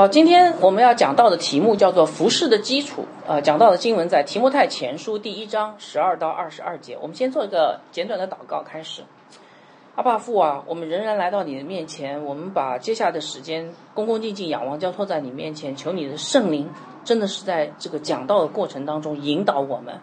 [0.00, 3.04] 好，今天我们要讲到的题目叫做服饰的基础。
[3.26, 6.96] 呃，讲到的经文在提摩太前书第一章十二到二十二节。
[7.02, 9.02] 我们先做一个简短的祷告开始。
[9.96, 16.70] 阿爸父啊，我们仍然来到你的面前，我们把接下来的时间恭恭敬敬仰望交托在你面前，求你的圣灵
[17.04, 20.00] 真的是在这个讲道的过程当中引导我们，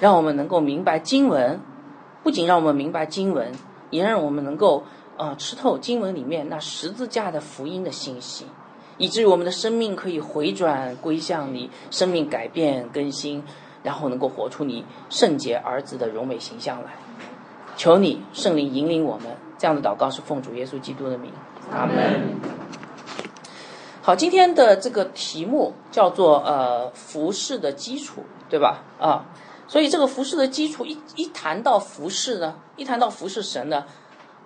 [0.00, 1.58] 让我们能够明白经文，
[2.22, 3.50] 不仅让我们明白经文，
[3.90, 4.84] 也让我们能够
[5.16, 8.46] 呃吃透经文里面那十字架的福音的信息。
[9.00, 13.42] 以至于我们的生命可以回转归向你，生命改变更新，
[13.82, 16.90] 然后能够活出你圣洁儿子的荣美形象来。
[17.78, 21.32] 求你圣灵引领我们，这样的祷告是奉主耶稣基督的名，
[21.72, 22.38] 阿门。
[24.02, 28.82] 好，今天的这个题目叫做呃服饰的基础，对吧？
[29.00, 29.24] 啊，
[29.66, 33.86] 所以这个服饰的基础一一谈到服饰呢，一谈到服饰神呢。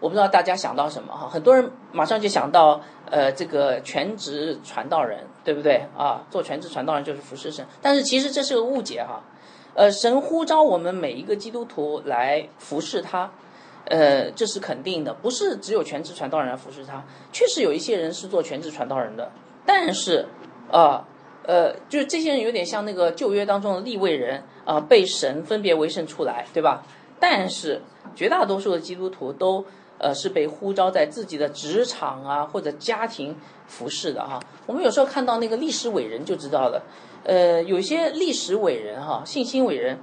[0.05, 2.79] 我不知道大家想到什么哈，很多人马上就想到，
[3.11, 6.27] 呃，这个全职传道人，对不对啊？
[6.31, 9.23] 做全职传道人就是服侍神，但是其实这是个误解哈。
[9.73, 13.33] 呃，神呼召我们每一个基督徒来服侍他，
[13.87, 17.03] 呃，这是肯定的，不是只有全职传道人来服侍他。
[17.33, 19.33] 确实有一些人是做全职传道人的，
[19.65, 20.27] 但是
[20.71, 21.09] 啊，
[21.47, 26.83] 呃，就是这些人有点像那个旧约当中的立位人啊，被神分别为圣出来，对吧？
[27.19, 27.81] 但是
[28.15, 29.65] 绝大多数的基督徒都。
[29.99, 34.41] 呃，是被呼召在自己的职场啊或者家庭服侍的哈。
[34.67, 36.83] 我们有时候看到那个历史伟人就知道了。
[37.25, 39.99] 呃，有些历史伟人哈，信心伟人，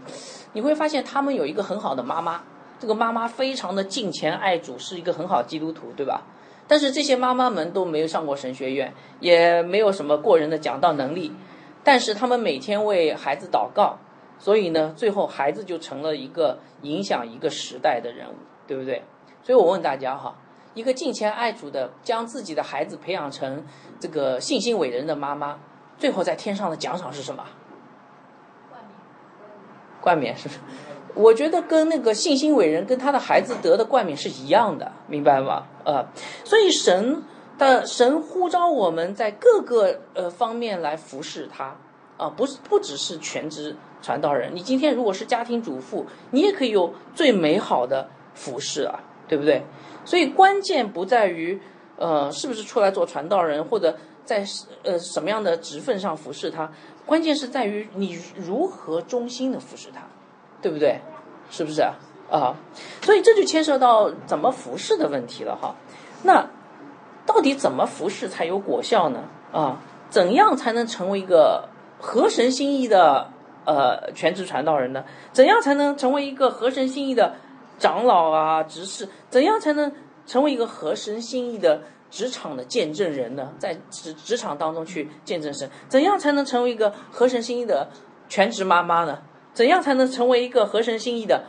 [0.54, 2.42] 你会发现他们有一个很好的妈妈，
[2.80, 6.24] 这个妈妈非常的敬虔爱主，是一个很好基督徒，对吧？
[6.68, 11.32] 但是这些妈妈们都没有上过神学院，也没有什么过人的讲道能力，
[11.84, 14.00] 但是他们每天为孩子祷告，
[14.40, 18.34] 所以呢，最后孩子就成了一个影响一个时代的人物，
[18.66, 19.04] 对不对？
[19.44, 20.36] 所以我问大家哈，
[20.74, 23.66] 一个敬虔爱主的，将自己的孩子培养成
[24.00, 25.58] 这个信心伟人的妈妈，
[25.98, 27.44] 最后在天上的奖赏是什么？
[28.70, 28.96] 冠冕。
[30.02, 30.60] 冠冕是不是？
[31.14, 35.66] 我觉得跟那个信心伟人跟他的孩子得的冠冕是一样的，明白吗？
[35.84, 36.06] 呃，
[36.46, 37.24] 所以神
[37.58, 41.76] 的神呼召我们在各个呃方面来服侍他
[42.18, 49.00] 啊，不是不只是全职传道人，你今天如果是家庭主妇，你也可以有最美好的服侍啊。
[49.32, 49.64] 对不对？
[50.04, 51.58] 所以关键不在于，
[51.96, 54.46] 呃，是不是出来做传道人，或者在
[54.84, 56.70] 呃什么样的职分上服侍他，
[57.06, 60.02] 关键是在于你如何忠心的服侍他，
[60.62, 61.00] 对不对？
[61.50, 61.94] 是不是啊？
[62.30, 62.56] 啊，
[63.04, 65.76] 所以这就牵涉到怎么服侍的问题了哈。
[66.24, 66.50] 那
[67.26, 69.24] 到底怎么服侍才有果效呢？
[69.54, 73.32] 啊，怎样才能成为一个合神心意的
[73.64, 75.06] 呃全职传道人呢？
[75.32, 77.36] 怎样才能成为一个合神心意的？
[77.82, 79.92] 长老啊，执事，怎样才能
[80.28, 81.82] 成为一个合神心意的
[82.12, 83.52] 职场的见证人呢？
[83.58, 87.90] 在职职场当中去见证神，怎样才能成为一个合神心意的
[88.30, 89.24] 全职妈妈呢？
[89.52, 91.46] 怎样才能成为一个合神心意的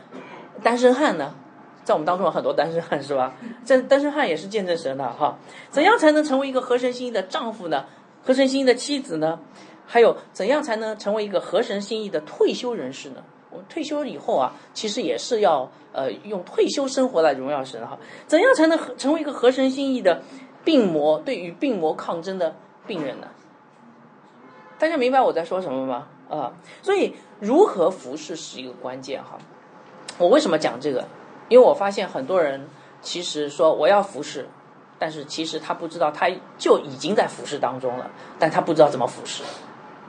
[0.63, 1.35] 单身汉呢？
[1.83, 3.35] 在我们当中有很多单身汉是吧？
[3.63, 5.37] 这单身汉也是见证神的哈。
[5.69, 7.85] 怎样才能成为一个合神心意的丈夫呢？
[8.23, 9.39] 合神心意的妻子呢？
[9.85, 13.23] 还有怎样才能成为一个合神心意的退休人士呢？
[13.51, 17.97] 我们退休以后啊，其实也是要呃用退休生活来荣耀神哈。
[18.27, 20.21] 怎样才能成为一个合神心意的
[20.65, 22.55] 病魔，对于病魔抗争的
[22.85, 23.27] 病人呢？
[24.77, 26.07] 大家明白我在说什么吗？
[26.29, 29.37] 啊，所以如何服侍是一个关键哈。
[30.17, 31.05] 我为什么讲这个？
[31.47, 32.67] 因为我发现很多人
[33.01, 34.47] 其实说我要服侍，
[34.97, 39.43] 但是其实他不知道他就已经在服侍当中了，但他不知道怎么服侍。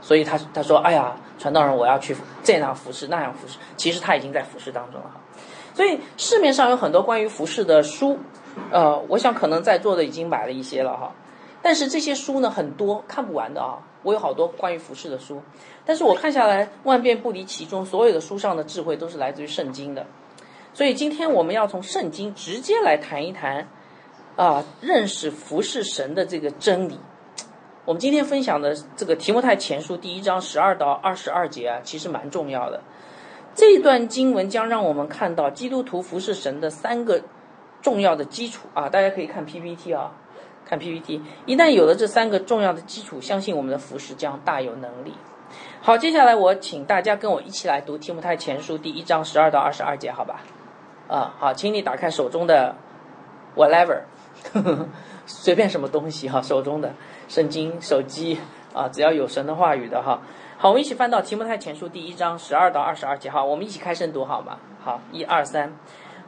[0.01, 3.59] 所以他他说，哎呀，传道人，我要去这样服侍，那样服侍。
[3.77, 5.11] 其实他已经在服侍当中了。
[5.75, 8.19] 所以市面上有很多关于服饰的书，
[8.71, 11.13] 呃，我想可能在座的已经买了一些了哈。
[11.61, 13.79] 但是这些书呢，很多看不完的啊。
[14.03, 15.41] 我有好多关于服饰的书，
[15.87, 20.07] 但是我看下来万变不离其中，所有的书上的智慧都是来自于圣经的。
[20.75, 23.67] 所以今天我们要从圣经直接来谈一谈，
[24.37, 27.01] 啊，认识服侍神的这个真理。
[27.87, 32.83] 我们今天分享的这个提摩太前书第一章十二到二十二节啊，其实蛮重要的。
[33.55, 37.23] 这段经文将让我们看到基督徒服侍神的三个
[37.81, 40.13] 重要的基础啊，大家可以看 PPT 啊，
[40.65, 41.23] 看 PPT。
[41.47, 45.15] 一旦有了这三个重要的基础，相信我们的服侍将大有能力。
[45.81, 50.41] 好，接下来我请大家跟我一起来读提摩太前书第一章十二到二十二节，好吧？
[51.07, 52.75] 啊，好，请你打开手中的
[53.55, 54.01] whatever，
[55.27, 56.93] 随便什么东西哈，手中的。
[57.29, 58.39] 圣经、手机
[58.75, 60.23] 啊，只要有神的话语的哈。
[60.57, 64.57] 好，我们一起翻到提摩太前书第一章十二到二十二节好，我们一起开声读好吗？
[64.83, 65.73] 好，一二三。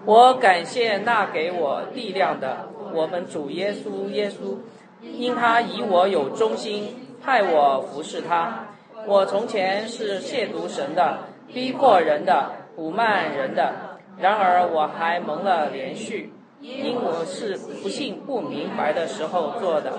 [0.04, 4.58] 我感谢那给我力量的我们主耶稣耶稣，
[5.00, 8.66] 因他以我有忠心，派我服侍他。
[9.06, 13.72] 我从前是亵渎神的，逼迫人的，侮慢人的。
[14.18, 19.92] 然而我还蒙了连续，因我是不信不明白的时候做的，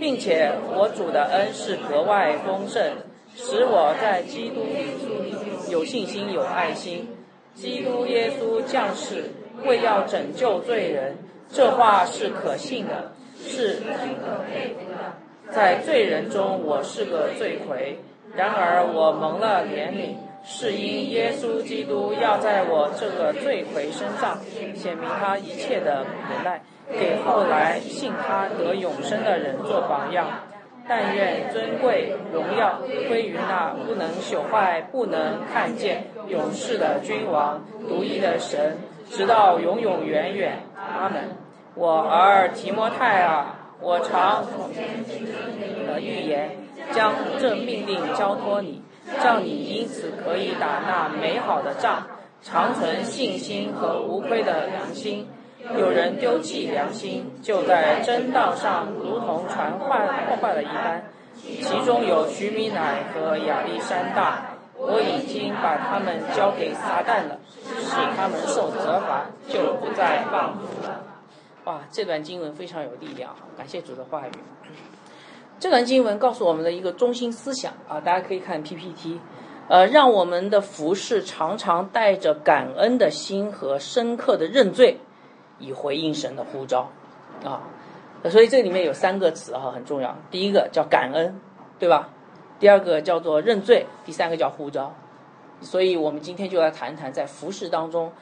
[0.00, 2.82] 并且我主的恩是格外丰盛，
[3.34, 7.08] 使我在基督里有信心有爱心。
[7.54, 9.30] 基督耶稣降世
[9.64, 11.16] 为要拯救罪人，
[11.48, 13.80] 这话是可信的，是
[15.52, 18.00] 在罪人中我是个罪魁。
[18.34, 24.40] 然而我蒙了怜悯，是因耶稣基督要在我这个罪魁身上
[24.74, 26.60] 显明他一切的忍耐，
[26.98, 30.28] 给后来信他得永生的人做榜样。
[30.88, 38.76] 但愿尊贵荣耀归于那不能朽坏、不能看见、永世的君王、独一的神，
[39.10, 40.58] 直到永永远远。
[40.76, 41.36] 阿门。
[41.74, 44.44] 我儿提摩太啊，我常
[45.86, 46.58] 的预言。
[46.92, 48.82] 将这命令交托你，
[49.22, 52.06] 叫你因此可以打那美好的仗，
[52.42, 55.26] 长存信心和无愧的良心。
[55.72, 61.04] 有人丢弃良心，就在真道上如同传坏破坏了一般。
[61.36, 71.02] 其中有徐米乃和亚历山大，我已经把他们交给撒旦了，使他们受责罚，就不再放逐了。
[71.64, 74.30] 哇，这段经文非常有力量，感谢主的话语。
[75.58, 79.18] 这段经文告诉我们的一个中心思想啊，大家可以看 PPT，
[79.68, 84.98] 呃，让我们的服饰常常带着感恩的心和深刻的认罪，
[85.58, 86.90] 以回应神的呼召
[87.44, 87.62] 啊。
[88.30, 90.16] 所以这里面有三个词哈，很重要。
[90.30, 91.38] 第一个叫感恩，
[91.78, 92.08] 对吧？
[92.58, 94.94] 第二个叫做认罪，第三个叫呼召。
[95.60, 98.12] 所以我们今天就来谈谈在服饰当中，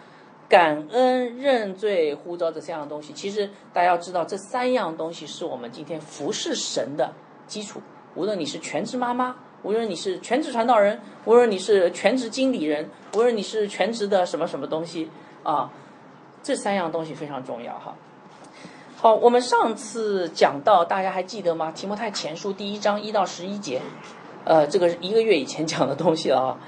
[0.48, 3.12] 感恩、认罪、呼召这三样东西。
[3.12, 7.12] 其实大家要知道，这三样东西是我们今天服侍神的。
[7.46, 7.80] 基础，
[8.14, 15.10] 无论你是全职妈妈，无论你是全职传道人，无论你是全职经理人，无论你是全职的什么什么东西
[15.42, 15.70] 啊，
[16.42, 17.94] 这三样东西非常重要哈。
[18.96, 21.72] 好，我们上次讲到，大家还记得吗？
[21.72, 23.80] 提摩太前书第一章一到十一节，
[24.44, 26.58] 呃，这个是一个月以前讲的东西了啊。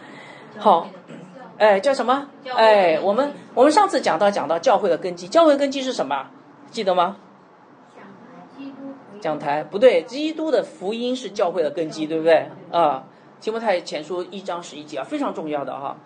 [0.58, 0.88] 好，
[1.58, 2.28] 哎，叫什么？
[2.54, 6.26] 哎，我们我们上次讲到讲到教会的根基，教会根基是什么？
[6.70, 7.16] 记得吗？
[9.20, 13.04] 讲台不对，基督的福音是教会的根基，对不对啊？
[13.40, 15.96] 提摩太前书一章十一节啊，非常重要的哈。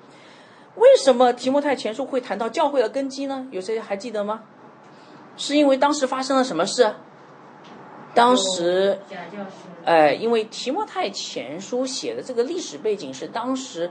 [0.79, 3.47] 为什么提摩太前书会谈到教会的根基呢？
[3.51, 4.43] 有谁还记得吗？
[5.37, 6.95] 是因为当时发生了什么事？
[8.15, 8.99] 当时，
[9.85, 13.91] 哎，因为提摩太前书写的这个历史背景是当时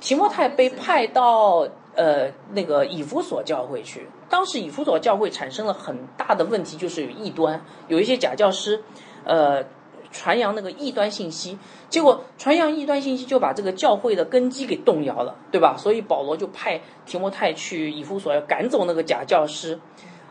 [0.00, 1.66] 提摩太被派到。
[1.96, 8.82] 呃，那个以弗所教会去，当时以弗所教会产生了很大的问题，就是有异端，有一些假教师，
[9.22, 9.62] 呃，
[10.14, 11.58] 传扬那个异端信息，
[11.90, 15.74] 结果传扬异端信息就把这个教会的根基给动摇了，对吧？
[15.76, 19.80] 所以保罗就派提摩太去以弗所要赶走那个假教师，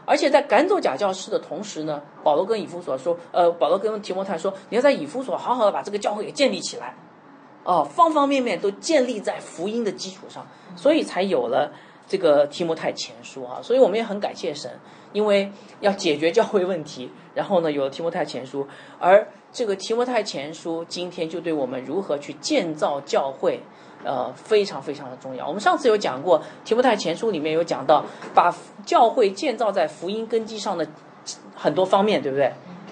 [0.06, 6.96] 而且在赶走假教师的同时呢，保罗跟以弗所说，呃，保罗跟提摩太说，你要在以弗所好好的把这个教会给建立起来。
[7.66, 10.46] 哦，方方面面都建立在福音的基础上，
[10.76, 11.72] 所以才有了
[12.06, 13.60] 这个提摩太前书啊。
[13.62, 14.70] 所以我们也很感谢神，
[15.14, 18.68] 因为要解决教会问题，然后呢有了提摩太前书，
[19.00, 23.62] 而这个提摩太前书今天就对我们如何去建造教会，
[24.04, 25.48] 呃，非常非常的重要。
[25.48, 28.54] 我们上次有讲过，提摩太前书里面有讲到，把
[28.86, 30.86] 教会建造在福音根基上的
[31.56, 32.52] 很多方面，对不对？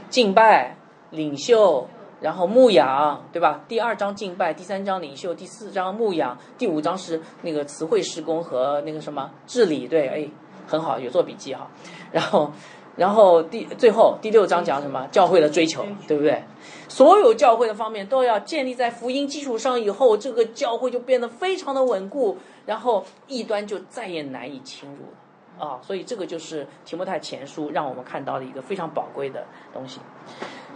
[0.10, 0.78] 敬拜、
[1.10, 1.88] 领袖。
[2.22, 3.62] 然后牧养，对吧？
[3.68, 10.30] 第二章敬拜，第三章领袖，第四章牧养，第五章是那个词汇施工和那个什么治理，对，哎，
[10.68, 11.68] 很好，有做笔记哈。
[12.12, 12.52] 然后，
[12.96, 15.08] 然后第最后第六章讲什么？
[15.12, 16.44] 教会的追求，对不对？
[16.88, 25.80] 所有教会的方面都要建立在福音基础上，以后这个教会就变得非常的稳固，然后异端就再也难以侵入了啊。
[25.82, 30.00] 所以这个就是提摩太前书让我们看到的一个非常宝贵的东西，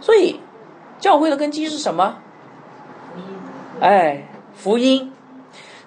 [0.00, 0.40] 所以。
[0.98, 2.16] 教会的根基是什么？
[3.82, 5.12] 哎，福音。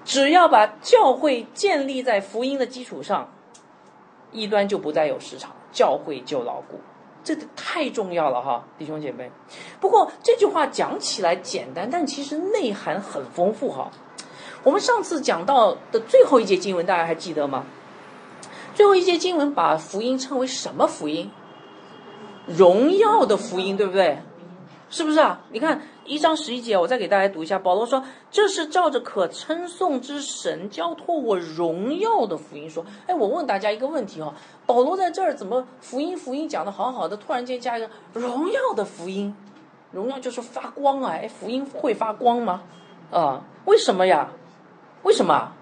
[0.06, 3.28] 只要把教会建立在福音的基础上，
[4.32, 6.82] 异端就不再有市场，教会就牢固。
[7.24, 9.32] 这太重要了哈，弟兄姐妹。
[9.80, 13.90] 不过这句话讲起来简单，但其实内涵很丰富哈。
[14.66, 17.64] 我们上次讲到的最后一节经文，大家还记得吗？
[18.76, 21.32] 最后一节经文把福音称为什么福音？
[22.46, 24.20] 荣耀的福音，对不对？
[24.90, 25.42] 是不是啊？
[25.52, 27.60] 你看一章十一节，我再给大家读一下。
[27.60, 34.34] 保罗说：“这是照着可称颂之神交托我荣耀的福音说。”哎，我问大家一个问题哦，
[34.70, 39.36] 保罗在这儿怎么福音福音讲的好好的，突然间加一个荣耀的福音？
[39.92, 41.14] 荣耀就是发光啊！
[41.14, 42.62] 哎，福音会发光吗？
[43.10, 44.30] 啊，为什么呀？
[45.02, 45.54] 为什么？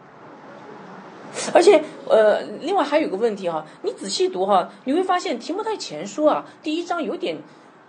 [1.53, 7.37] 而且，呃，另外还有个问题哈，你仔细读哈，你会发现提摩太前书啊，第一章有点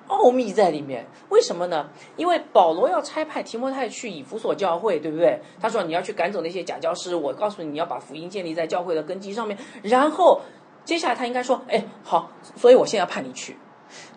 [0.07, 1.05] 奥秘在里面。
[1.31, 1.89] 为什么呢？
[2.17, 5.41] 因为保罗要差派提摩太去以弗所教会，对不对？
[5.61, 9.59] 他说你要去赶走那些假教师，我告诉你，你要把福音建立在教会的根基上面。
[9.83, 10.41] 然后
[10.89, 13.59] 接下来他应该说，哎，好，所以我现在派你去。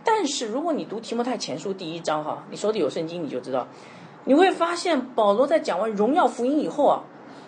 [0.06, 3.68] 但是如果你读提摩太前书第一章哈，你手里有圣经，你就知道，
[4.24, 7.04] 你会发现保罗在讲完荣耀福音以后啊。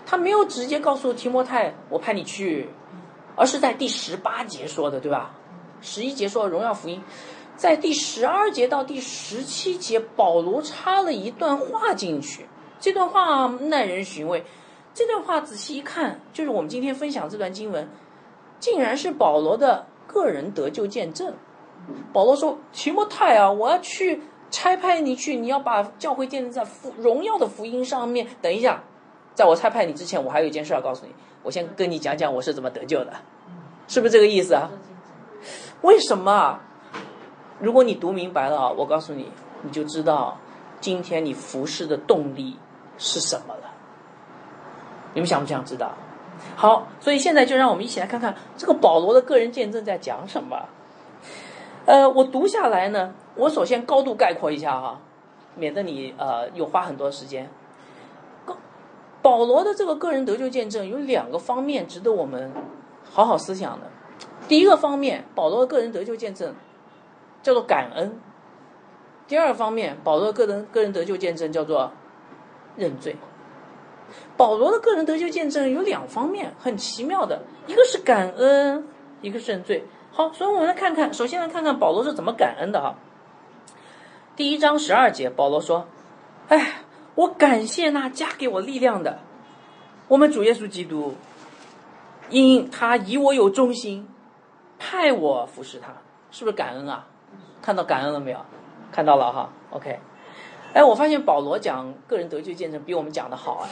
[0.06, 2.68] 他没有直接告诉提摩太，我派你去，
[3.38, 5.34] 而是在第十八节说的，对吧？
[5.80, 7.02] 十一节说荣耀福音，
[7.56, 12.46] 在第十二节到第十七节，保罗插了一段话进去。
[12.82, 14.44] 这段话耐人寻味。
[14.94, 17.90] 这段话仔细一看，就是我们今天分享这段经文，
[18.64, 21.34] 竟然是保罗的个人得救见证。
[22.14, 28.82] 保罗说：“提摩太啊，我要去差派你去，你要把教会建立在福荣耀的福音上面。”等一下。
[29.34, 31.14] 在我差派你之前，我还有一件事要告诉你。
[31.42, 33.12] 我先跟你讲讲我是怎么得救的，
[33.90, 34.70] 是不是这个意思啊？
[35.82, 36.62] 为什么？
[37.60, 39.30] 如果你读明白了，我告诉你，
[39.64, 40.38] 你就知道
[40.80, 42.58] 今天你服侍的动力
[42.98, 43.74] 是什么了。
[45.14, 45.92] 你们想不想知道？
[46.56, 50.66] 好，所以现在就让我们一起来看看这个保罗的个人见证在讲什么。
[51.86, 55.00] 呃，我读下来呢，我首先高度概括一下哈，
[55.56, 57.50] 免得你呃又花很多时间。
[59.22, 62.52] 保罗的这个个人得救见证有两个方面值得我们
[63.10, 63.88] 好好思想的。
[64.50, 66.54] 第一个方面，保罗的个人得救见证
[67.42, 68.10] 叫做感恩；
[69.28, 71.92] 第二方面，保罗的个人个人得救见证叫做
[72.76, 73.16] 认罪。
[74.36, 78.88] 保罗的个人得救见证有两方面，很奇妙的，一个是感恩，
[79.22, 79.86] 一个是认罪。
[80.12, 82.96] 好，所以我们来看看，首先来看看保罗是怎么感恩的哈。
[84.36, 85.88] 第一章十二节，保罗说
[86.50, 86.80] ：“哎。”
[87.16, 89.20] 我感谢那加给我力量的，
[90.08, 91.14] 我们主耶稣基督，
[92.32, 94.08] 因他以我有忠心，
[94.80, 95.94] 派我服侍他，
[96.32, 97.06] 是不是感恩啊？
[97.62, 98.40] 看到感恩了没有？
[98.92, 100.00] 看到了哈，OK。
[100.74, 103.70] 哎，我发现保罗讲个人得救见证比我们讲的好哎。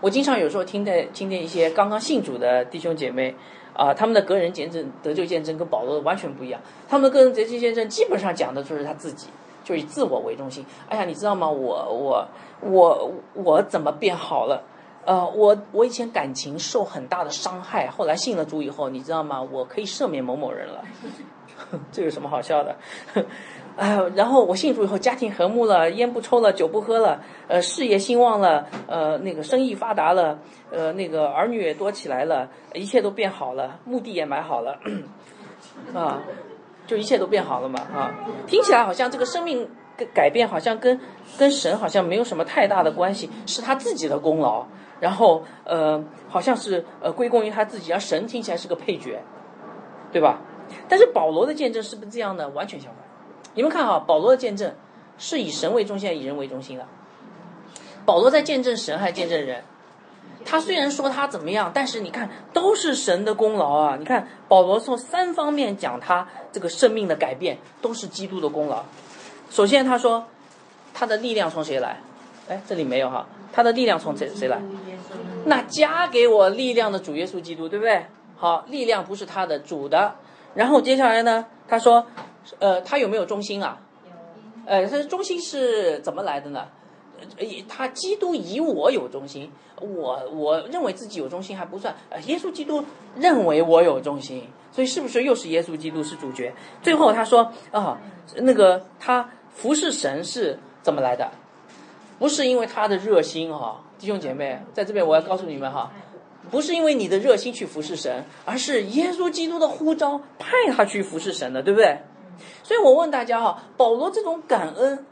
[0.00, 3.34] 我经常有时候听的听见一些刚刚信主的弟兄姐妹
[3.74, 9.28] 啊，他们的个人见证得救见证跟保罗的完全不一样，他们的个人得救见证基本上讲的就是他自己。
[9.64, 10.64] 就以自我为中心。
[10.88, 11.46] 哎呀，你知道吗？
[11.46, 12.26] 我我
[12.62, 14.62] 我我怎么变好了？
[15.04, 19.42] 呃，我我以前感情受很大的伤害，后来信了主以后，你知道吗？
[19.42, 20.82] 我可以赦免某某人了。
[21.92, 22.74] 这有什么好笑的？
[23.78, 30.38] 哎，然后我信主以后，家庭和睦了，烟不抽了，酒不喝了，呃，事业兴旺了，呃，那个生意发达了，
[30.72, 34.78] 呃，那个儿女也多起来了，一切都变好了，墓地也买好了，
[35.94, 36.20] 啊。
[36.88, 38.14] 就一切都变好了嘛啊，
[38.46, 39.68] 听起来好像这个生命
[40.14, 40.98] 改变好像跟
[41.36, 44.64] 跟神好像没有什么太大的关系，是他自己的功劳，
[44.98, 49.20] 然后呃好像是呃归功于他自己，而神听起来是个配角，
[50.10, 50.40] 对吧？
[50.88, 52.48] 但是保罗的见证是不是这样呢？
[52.54, 53.04] 完全相反。
[53.54, 54.74] 你们看哈，保罗的见证
[55.18, 56.86] 是以神为中心，以人为中心的。
[58.04, 59.62] 保罗在见证神，还见证人。
[60.44, 63.96] 他虽然说他怎么样，但是你看都是神的功劳啊！
[63.98, 68.84] 你看保罗从三方面讲他这个生命的改变，都是基督的功劳。
[69.50, 70.24] 首先他说
[70.94, 72.00] 他的力量从谁来？
[72.48, 74.58] 哎，这里没有哈，他的力量从谁谁来？
[75.44, 78.06] 那加给我力量的主耶稣基督，对不对？
[78.38, 80.14] 好，力量不是他的主的。
[80.54, 82.06] 然后接下来呢，他说，
[82.58, 83.80] 呃，他有没有中心啊？
[84.66, 86.66] 呃，他的忠心是怎么来的呢？
[87.68, 89.50] 他基督以我有中心，
[89.80, 92.84] 我我认为自己有中心还不算，呃，耶稣基督
[93.16, 96.54] 认为我有中心，所以是不是又是耶稣基督是主角？
[96.80, 97.98] 最后他说啊，
[98.36, 101.28] 那个他服侍神是怎么来的？
[102.20, 105.90] 不是因为他的热心哈，弟兄姐妹，在这边我要告诉你们哈，
[106.50, 111.98] 不是因为你的热心去服侍神，而是耶稣基督的呼召派他去服侍神的，对不对？
[112.62, 115.06] 所以我问大家哈，保罗这种感恩。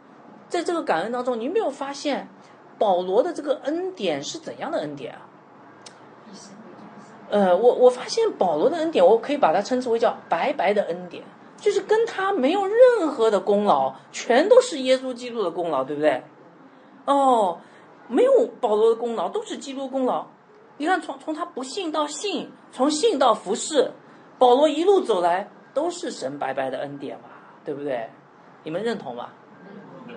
[0.49, 2.29] 在这个感恩当中，你没有发现
[2.79, 5.27] 保罗的这个恩典是怎样的恩典啊？
[7.29, 11.25] 呃，我我发现保罗的恩典，我可以把它称之为叫白白的恩典，
[11.57, 16.23] 就是跟他没有任何的功劳，全都是耶稣基督的功劳，对不对？
[17.07, 17.59] 哦，
[18.07, 20.27] 没有保罗的功劳，都是基督功劳。
[20.77, 23.91] 你看，从从他不信到信，从信到服侍，
[24.39, 27.29] 保罗一路走来都是神白白的恩典嘛，
[27.63, 28.09] 对不对？
[28.65, 29.29] 你们认同吗？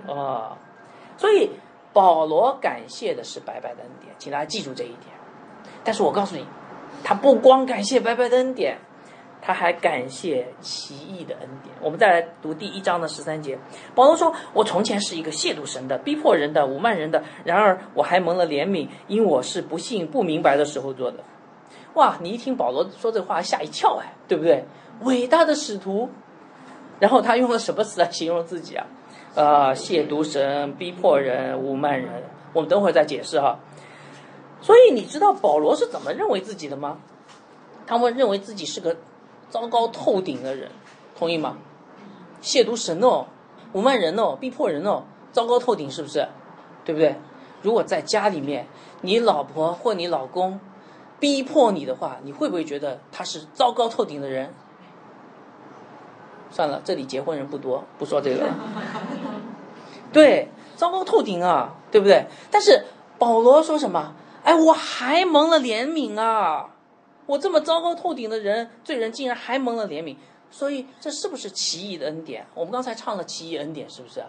[0.08, 0.56] 哦，
[1.18, 1.50] 所以
[1.92, 5.14] 保罗感谢的是白白的恩典，请大家记住这一点。
[5.84, 6.46] 但是我告诉你，
[7.04, 8.78] 他不光感谢白白的恩典，
[9.42, 11.76] 他还感谢奇异的恩典。
[11.82, 13.60] 我们再来读第一章的十三节，
[13.94, 21.18] 保罗说：“我从前是一个亵渎神的、逼迫人的、侮慢人的，然而我还蒙了怜悯，因我是不信、不明白的时候做的。”
[21.96, 24.64] 哇，你一听保罗说这话，吓一跳哎，对不对？
[25.02, 26.10] 伟大的使徒，
[27.00, 28.86] 然后他用了什么词来形容自己啊？
[29.36, 32.24] 呃，亵渎神、逼迫人、侮慢人。
[32.54, 33.60] 我们等会儿再解释哈。
[34.62, 36.98] 所以你知道保罗是怎么认为自己的吗？
[37.88, 38.98] 他们认为自己是个
[39.50, 40.70] 糟糕透顶的人，
[41.18, 41.58] 同意吗？
[42.42, 43.28] 亵渎神哦，
[43.74, 46.28] 侮慢人哦，逼迫人哦，糟糕透顶，是不是？
[46.84, 47.16] 对不对？
[47.62, 48.68] 如果在家里面，
[49.02, 50.60] 你老婆或你老公
[51.20, 54.54] 逼迫你的话，你会不会觉得他是糟糕透顶的人？
[56.52, 58.56] 算了，这里结婚人不多，不说这个了。
[60.12, 62.26] 对，糟糕透顶啊，对不对？
[62.50, 62.86] 但是
[63.18, 64.14] 保罗说什么？
[64.44, 66.70] 哎，我还蒙了怜悯啊！
[67.26, 70.16] 我这么糟糕透顶的人，罪人竟然还蒙了怜悯，
[70.50, 72.48] 所以这是不是奇异的恩典？
[72.56, 74.28] 我们刚才唱了奇异恩典，是不是啊？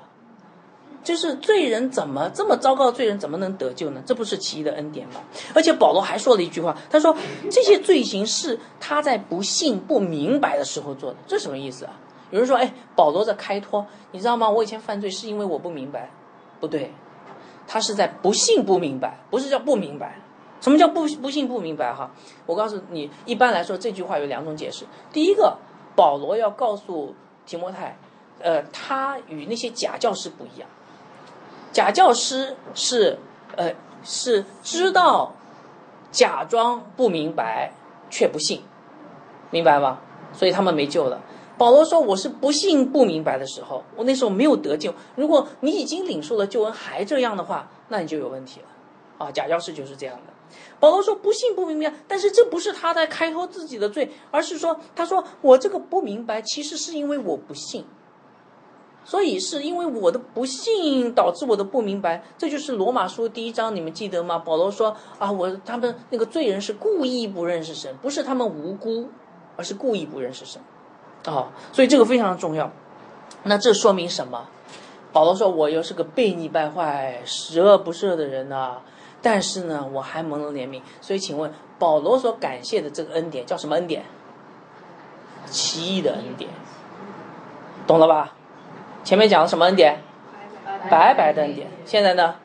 [1.03, 4.03] 就是罪人怎么这么糟糕罪人怎么能得救呢？
[4.05, 5.23] 这不是奇异的恩典吗？
[5.55, 7.17] 而且保罗还说了一句话，他说
[7.51, 11.93] 这些罪行是他在不信不明白的时候做的，这什么意思啊？
[12.31, 14.49] 有人说，哎，保罗在开脱，你知道吗？
[14.49, 16.11] 我以前犯罪是因为我不明白，
[16.61, 16.93] 不对。
[17.67, 20.19] 他是在不信不明白，不是叫不明白。
[20.61, 21.95] 什么叫不不信不明白？
[21.95, 22.11] 哈，
[22.45, 24.85] 我告诉你，一般来说这句话有两种解释。
[25.13, 25.57] 第一个，
[25.95, 27.15] 保罗要告诉
[27.47, 27.97] 提摩太，
[28.41, 30.69] 呃，他与那些假教师不一样。
[31.73, 33.19] 假教师是
[33.57, 33.73] 呃
[34.03, 35.33] 是知道
[36.11, 37.73] 假装不明白
[38.11, 38.63] 却不信，
[39.51, 40.01] 明白吗？
[40.33, 41.21] 所以他们没救了。
[41.61, 44.95] 保罗说：“我是不信不明白的时候，我那时候没有得救。
[45.15, 48.67] 如果你已经领受了救恩还这样的话，那你就有问题了。
[49.19, 50.33] 啊，假教师就是这样的。
[50.79, 57.85] 保罗说不信不明白，但是这不是他在开脱自己的罪，而是说他说我这个不明白，其实是因为我不信，
[59.05, 62.25] 所以是因为我的不信导致我的不明白。
[62.39, 64.39] 这就是罗马书第一章，你们记得吗？
[64.39, 69.11] 保罗说啊，我他们那个罪人是故意不认识神，不是他们无辜，
[69.57, 70.59] 而是故意不认识神。”
[71.27, 72.71] 哦，所以这个非常重要。
[73.43, 74.49] 那这说明什么？
[75.13, 78.79] 保罗说：“我又是个悖逆败坏、十恶不赦的人呐。
[79.21, 80.81] 但是呢，我还蒙了怜悯。
[81.01, 84.05] 所以，请问保罗所感谢的这个恩典叫什么恩典？
[85.47, 86.49] 奇异的恩典，
[87.87, 88.35] 懂了吧？
[89.03, 89.99] 前面讲了什么恩典？
[90.89, 91.67] 白白的恩典。
[91.85, 92.37] 现在呢？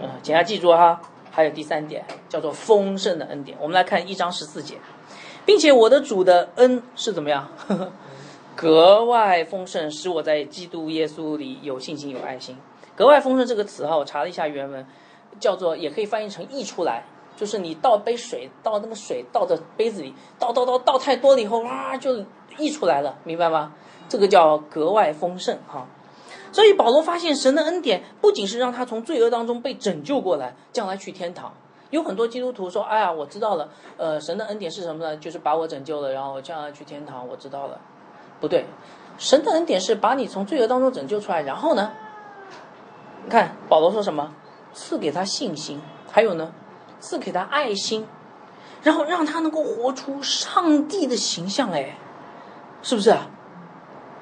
[0.00, 1.00] 嗯，请大家记住哈。
[1.30, 3.56] 还有第三点，叫做丰盛的恩典。
[3.60, 4.76] 我们来看一章十四节。
[5.44, 7.48] 并且我的主的恩是怎么样？
[8.54, 12.56] 格外丰盛，使我在基督耶稣里有信心、有爱心。
[12.94, 14.86] 格外丰盛这个词哈，我查了一下原文，
[15.40, 22.24] 叫做也可以翻译成溢出来，就是你倒杯水，倒那个水倒在杯子里，倒倒倒倒太多了以后，哇，就
[22.58, 23.72] 溢出来了，明白吗？
[24.08, 25.88] 这个叫格外丰盛哈。
[26.52, 31.54] 所以保罗发现神的恩典不仅是让他从罪恶当中被拯救过来，将来去天堂。
[31.92, 35.14] 有很多基督徒说：“哎呀，我知道了，呃，神的恩典是什么呢？
[35.18, 37.28] 就是把我拯救了，然后我将来去天堂。
[37.28, 37.78] 我知道了，
[38.40, 38.64] 不对，
[39.18, 41.92] 神的恩典是把你从罪恶当中拯救出来，然后呢？
[43.24, 44.34] 你看保罗说什么？
[44.72, 46.50] 赐给他信心，还有呢，
[46.98, 48.08] 赐给他爱心，
[48.82, 51.72] 然后让他能够活出上帝的形象。
[51.72, 51.98] 哎，
[52.80, 53.28] 是不是啊？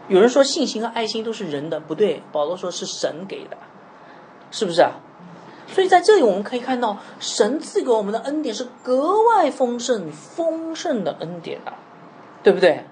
[0.09, 3.57] 有人说信心和爱心都是人的，不对，保罗说是神给的，
[4.51, 4.95] 是不是啊？”
[5.73, 11.79] 所以在这里我们可以看到，神赐给我们的恩典是格外丰盛、丰盛的恩典啊，
[12.43, 12.85] 对不对？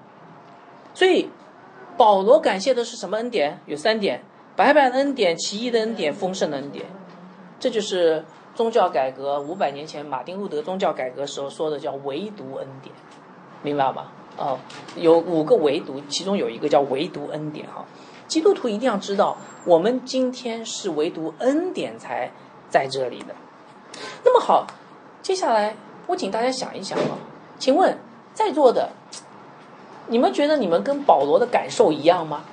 [0.93, 1.29] 所以
[1.97, 3.59] 保罗感谢的是什么恩典？
[3.65, 4.23] 有三点：
[4.55, 6.85] 白白的恩典、奇异的恩典、丰盛的恩典。
[7.59, 8.23] 这就是
[8.55, 12.95] 宗教改革五百年前马丁路德宗教改革时候说的叫唯独恩典，
[13.61, 14.07] 明白吗？
[14.37, 14.57] 哦，
[14.95, 17.85] 有五个唯独，其中有一个叫唯独恩典哈。
[18.27, 22.31] 基督徒一定要知道，我们今天是唯独恩典才。
[22.69, 23.35] 在这里的，
[24.23, 24.67] 那么好，
[25.21, 25.75] 接下来
[26.07, 27.17] 我请大家想一想啊，
[27.57, 27.97] 请问
[28.33, 28.89] 在座的，
[30.07, 32.43] 你们觉得你们跟保罗的感受一样吗？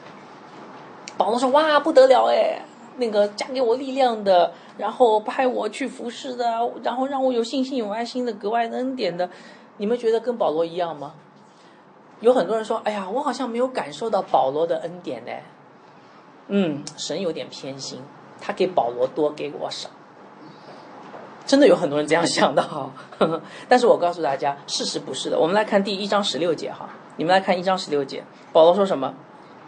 [1.19, 2.61] 保罗说：“哇，不得了哎，
[2.97, 9.31] 那个加给我力量的，然后派我去服侍的，然后让我有信心、有爱心的，格外的恩典的，
[9.79, 11.15] 你们觉得跟保罗一样吗？”
[12.21, 15.33] 有很多人说：“哎呀，我好像没有感受到保罗的恩典呢。”
[16.49, 18.03] 嗯，神有点偏心，
[18.41, 19.89] 他给保罗多，给我少。
[21.47, 22.91] 真的有很多人这样想的哈，
[23.69, 25.39] 但是我告诉大家，事实不是的。
[25.39, 29.15] 我们来看第一章十六节哈，你们来看一章十六节，保罗说什么？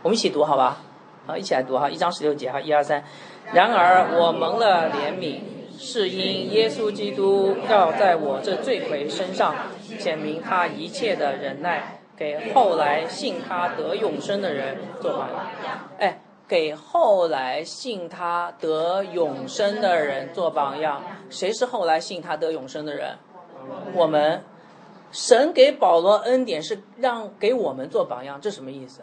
[0.03, 0.79] 我们一起读好吧？
[1.27, 3.05] 好，一起来读哈，一章十六节哈，一二三。
[3.53, 5.41] 然而我蒙了怜悯，
[5.79, 9.55] 是因耶稣基督要在我这罪魁身上
[9.99, 15.29] 显明他一切的忍耐，给后来信他得永生的人做榜
[15.65, 15.89] 样。
[15.99, 21.03] 哎，给后来信他得永生的人做榜样。
[21.31, 23.19] 谁是后来信他得永生的人？
[23.95, 24.43] 我们。
[25.11, 29.01] 神给保罗恩典是让给我们做榜样，这什么意思？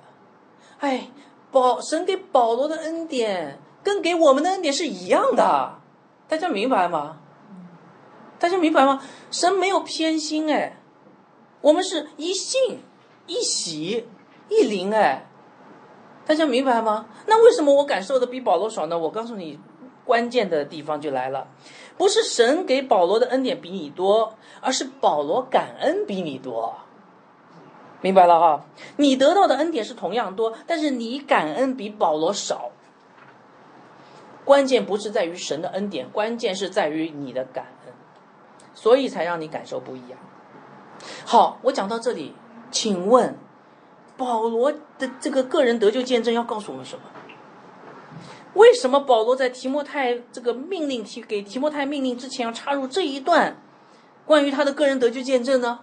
[0.77, 1.07] 哎，
[1.51, 5.79] 保神给保罗的恩典跟给我们的恩典是一样的，
[6.27, 7.17] 大家明白吗？
[8.37, 9.01] 大家明白吗？
[9.31, 10.77] 神没有偏心哎，
[11.61, 12.81] 我们是一信
[13.25, 14.07] 一喜
[14.47, 15.25] 一灵哎，
[16.25, 17.05] 大家明白吗？
[17.27, 18.97] 那为什么我感受的比保罗少呢？
[18.97, 19.59] 我告诉你，
[20.03, 21.47] 关键的地方就来了。
[21.97, 26.75] 不是神给保罗的恩典比你多，而是保罗感恩比你多。
[28.01, 28.65] 明白了哈？
[28.97, 32.71] 你得到的恩典是同样多，但是你感恩比保罗少。
[34.43, 37.93] 关键不是在于神的恩典，关键是在于你的感恩，
[38.73, 40.19] 所以才让你感受不一样。
[41.25, 42.35] 好，我讲到这里，
[42.69, 43.37] 请问
[44.17, 47.03] 保罗的这个个人得救见证要告诉我们什么？
[48.53, 53.57] 为什么保罗在提摩太这个命令提给提摩太命令之前要插入这一段
[54.25, 55.79] 关于他的个人得救见证呢？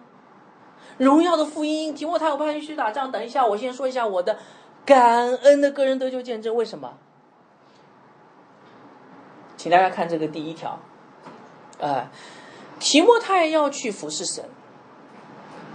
[0.96, 3.12] 荣耀的福音，提摩太，我派你去打仗。
[3.12, 4.38] 等一下，我先说一下我的
[4.86, 6.54] 感恩的个人得救见证。
[6.54, 6.94] 为什么？
[9.56, 10.78] 请大家看这个第一条，
[11.80, 12.10] 啊，
[12.78, 14.44] 提摩太要去服侍神，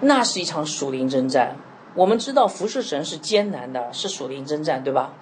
[0.01, 1.55] 那是一场属灵征战。
[1.97, 5.15] 我们知道服侍神是艰难的，是属灵征战，对吧？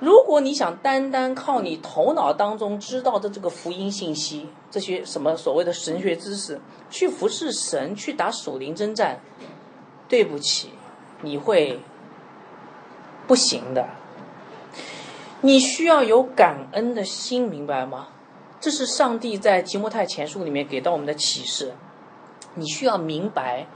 [0.00, 9.20] 如果你想单单靠你头脑当中知道的这个福音信息，这些什么所谓的神学知识，去服侍神，去打属灵征战，
[10.08, 10.70] 对不起，
[11.20, 11.78] 你会
[13.26, 13.88] 不行的。
[15.42, 18.08] 你需要有感恩的心，明白吗？
[18.58, 21.74] 这是上帝在提摩太前书里面给到我们的启示。
[22.54, 23.66] 你需要明白。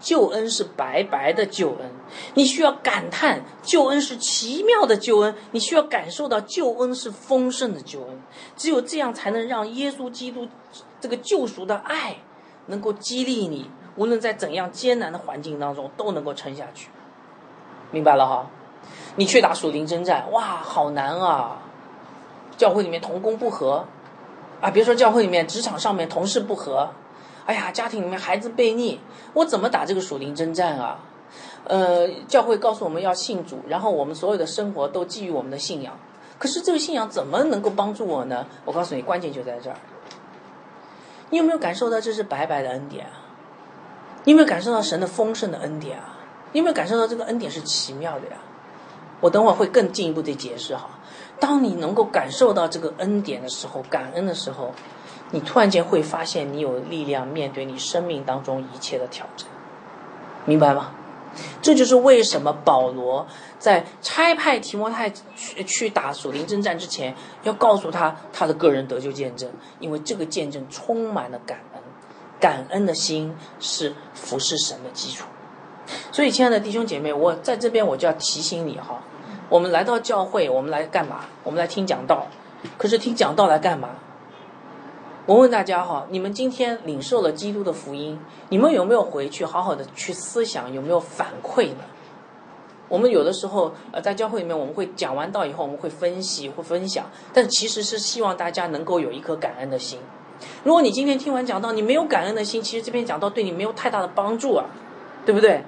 [0.00, 1.90] 救恩是白白的救恩，
[2.34, 8.22] 你需要感叹救恩是奇妙的救恩，你需要感受到救恩是丰盛的救恩。
[8.56, 10.46] 只有这样，才能让耶稣基督
[11.00, 12.16] 这个救赎的爱
[12.66, 16.90] 能够激励你，无论在怎样艰难的环境当中都能够撑下去。
[17.90, 18.50] 明白了哈？
[19.16, 21.62] 你去打属灵征战，哇，好难啊！
[22.56, 23.84] 教会里面同工不和
[24.60, 26.90] 啊，别说教会里面，职场上面同事不和。
[27.48, 29.00] 哎呀，家庭里面孩子悖逆，
[29.32, 31.00] 我怎么打这个属灵征战啊？
[31.64, 35.96] 呃，教会告诉我们要信主，然后我们所有的生活都基于我们的信仰。
[36.38, 38.44] 可是这个信仰怎么能够帮助我呢？
[38.66, 39.76] 我告诉你，关键就在这儿。
[41.30, 43.24] 你有没有感受到这是白白的恩典啊？
[44.24, 46.18] 你有没有感受到神的丰盛的恩典啊？
[46.52, 48.36] 你有没有感受到这个恩典是奇妙的呀？
[49.22, 50.90] 我等会儿会更进一步的解释哈。
[51.40, 54.74] 当你能够感受到这个恩典的时候，感恩的时候。
[55.30, 59.46] 你突然间会发现，你有力量面对你生命当中一切的挑战，
[60.44, 60.92] 明白吗？
[61.60, 63.26] 这就是为什么保罗
[63.58, 71.82] 在差派提摩太去去打属灵征战之前，要告诉他他的个人得救见证，因为这个见证充满了感恩，
[72.40, 75.26] 感恩的心是服侍神的基础。
[76.10, 79.02] 所以，亲爱的弟兄姐妹，我在这边我就要提醒你哈，
[79.48, 81.26] 我们来到教会，我们来干嘛？
[81.44, 82.26] 我们来听讲道，
[82.78, 83.90] 可是听讲道来干嘛？
[85.28, 91.84] 我问大家哈，你们今天领受了基督的福音，你们有没有回去好好的去思想，有没有反馈呢？
[92.88, 99.98] 我们有的时候呃，在教会里面，我们会讲完道以后，我们会分析会分享，但其实是希望大家能够有一颗感恩的心。
[100.64, 104.64] 如果你今天听完讲道，你没有感恩的心，其实这篇讲道对你没有太大的帮助啊，
[105.26, 105.62] 对不对？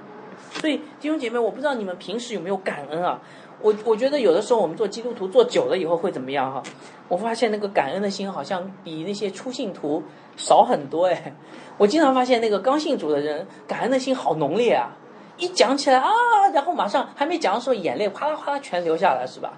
[0.59, 3.21] 所以弟兄姐妹，我不知道你们平时有没有感恩啊？
[3.61, 6.63] 我我觉得有的时候我们做基督徒做久了以后会怎么样哈？
[7.07, 10.03] 我发现那个感恩的心好像比那些初信徒
[10.37, 11.33] 少很多哎。
[11.77, 14.89] 我经常发现那个刚信主的人感恩的心好浓烈啊，
[15.37, 16.09] 一讲起来啊，
[16.53, 19.53] 然后马上还没讲的时候眼泪哗啦哗啦全流下来是吧？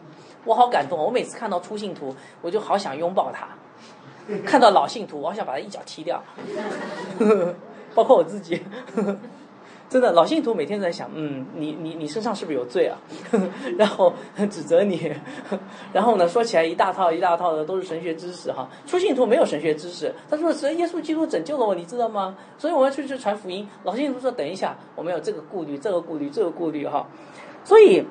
[0.46, 3.48] 我好感动，我每次看到初信徒我就好想拥抱他，
[4.46, 6.22] 看到老信徒我好想把他一脚踢掉，
[7.96, 8.62] 包括我自己。
[9.90, 12.98] 真的，老信徒每天在想，嗯，你你你身上是不是有罪啊？
[13.78, 14.12] 然后
[14.50, 15.12] 指责你，
[15.94, 18.68] 然后呢，说起来一大套一大套的都是神学知识哈。
[18.88, 22.36] 初信徒没有神学知识，他说神耶稣基督拯救了我，你知道吗？
[22.58, 23.68] 所以我要出去传福音。
[23.84, 27.06] 老信徒说，等一下，我们有这个顾虑，这个顾虑，这个顾虑哈。
[27.64, 28.04] 所以，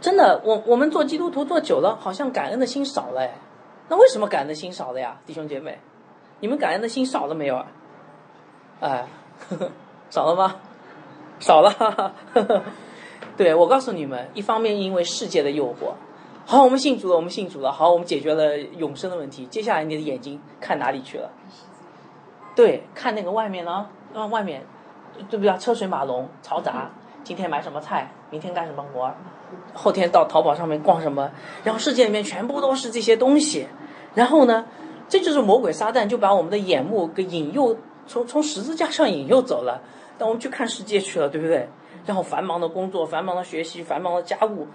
[0.00, 3.34] 真的，我我们做基督徒做久了，好像感恩的心少了哎。
[3.88, 5.78] 那为什么感恩的心少了呀，弟兄姐妹？
[6.38, 7.66] 你们感恩的心少了没有啊？
[8.80, 9.06] 哎，
[10.08, 10.56] 少了吗？
[11.40, 12.14] 少了，
[13.36, 15.92] 对我告诉你们，一方面因为世界的诱惑，
[16.46, 19.46] 好，我们信主了，我们信主了，好，我们解决了永生的问题。
[19.46, 21.30] 接下来你的眼睛看哪里去了？
[22.54, 23.88] 对，看那个外面呢？
[24.14, 24.64] 啊，外面
[25.28, 25.56] 对不对？
[25.58, 26.90] 车水马龙，嘈杂。
[27.24, 29.10] 今天买什么菜，明天干什么活，
[29.72, 31.30] 后天到淘宝上面逛什么，
[31.64, 33.66] 然后世界里面全部都是这些东西。
[34.14, 34.66] 然后呢，
[35.08, 39.80] 这就是魔鬼撒旦就把我们的眼目给引诱，从从十字架上引诱走了，
[40.18, 41.68] 但我们去看世界去了，对不对？
[42.06, 44.66] 然后繁忙的工作，繁忙的学习，繁忙的家务，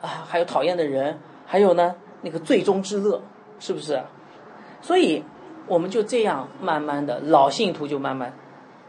[0.00, 3.22] 啊，还有讨厌的人，还有呢那个最终之乐，
[3.58, 4.02] 是不是？
[4.82, 5.24] 所以
[5.66, 8.32] 我们就这样慢慢的，老信徒就慢慢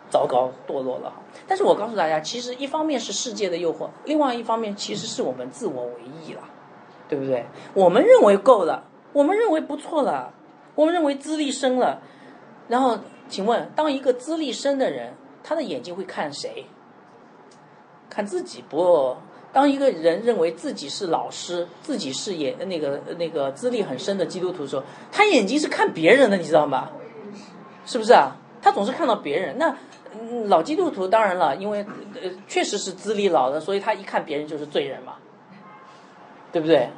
[0.10, 1.14] 糟糕堕落了。
[1.48, 6.42] 但是我告诉大家，其实一方面是世界的诱惑，另外一方面其实是我们自我为意了，
[7.08, 7.46] 对不对？
[7.74, 8.84] 我们认为够了。
[9.14, 10.34] 我们认为不错了，
[10.76, 12.02] 我们认为资历深了，
[12.68, 15.14] 然后请问，当一个资历深的人，
[15.48, 16.66] 他的眼睛会看谁？
[18.10, 19.16] 看自己不？
[19.54, 26.90] 当一个人认为自己是老师，自己是也那个那个资历很深的基督徒的时候，他眼睛是看别人的，你知道吗？
[27.86, 28.36] 是不是啊？
[28.62, 29.58] 他总是看到别人。
[29.58, 29.74] 那
[30.48, 31.86] 老基督徒当然了，因为
[32.22, 35.14] 呃确实是资历老的，所以他一看别人就是罪人嘛，
[36.52, 36.90] 对不对？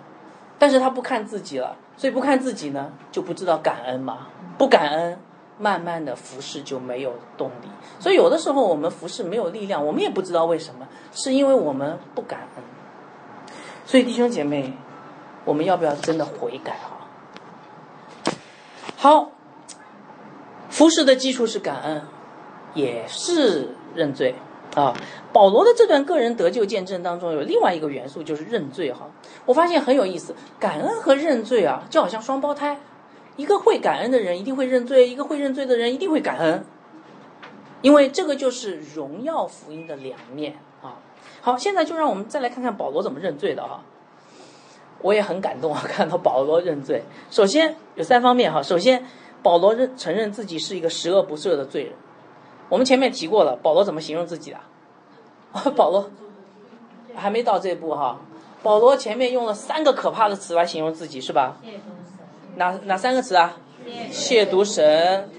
[0.57, 1.77] 但是他不看自己了。
[1.95, 4.27] 所以不看自己呢，就不知道感恩嘛。
[4.57, 5.19] 不感恩，
[5.59, 7.67] 慢慢的服侍就没有动力。
[7.99, 12.63] 所以有的时候我们服侍没有力量，我们也不知道为什么，是因为我们不感恩。
[13.85, 14.73] 所以弟兄姐妹，
[15.45, 17.05] 我们要不要真的悔改啊？
[18.95, 19.31] 好，
[20.69, 22.01] 服侍的基础是感恩，
[22.73, 24.35] 也是认罪。
[24.75, 24.93] 啊，
[25.33, 29.09] 保罗的这段个人得救见证当中有另外一个元素，就是认罪哈。
[29.47, 32.77] 我发现很有意思，感恩和认罪啊，就好像双胞胎，
[33.39, 36.65] 一个会感恩的人一定会认罪，一个会认罪的人一定会感恩，
[37.82, 40.99] 因为这个就是荣耀福音的两面啊。
[41.39, 43.82] 好，现在就让我们再来看看保罗怎么认罪的哈。
[45.02, 47.02] 我也很感动啊，看到保罗认罪。
[47.32, 49.06] 首先有三方面哈，首先
[49.41, 51.93] 保罗认承认自己是一个十恶不赦的罪人。
[52.67, 55.71] 我们前面提过了，保罗怎么形容自己的？
[55.78, 56.12] 保罗
[57.15, 58.19] 还没到这步哈。
[58.62, 61.56] 保罗前面用了三个可怕的词来形容自己，是吧？
[62.55, 63.57] 哪哪三个词啊？
[64.12, 65.29] 亵渎神、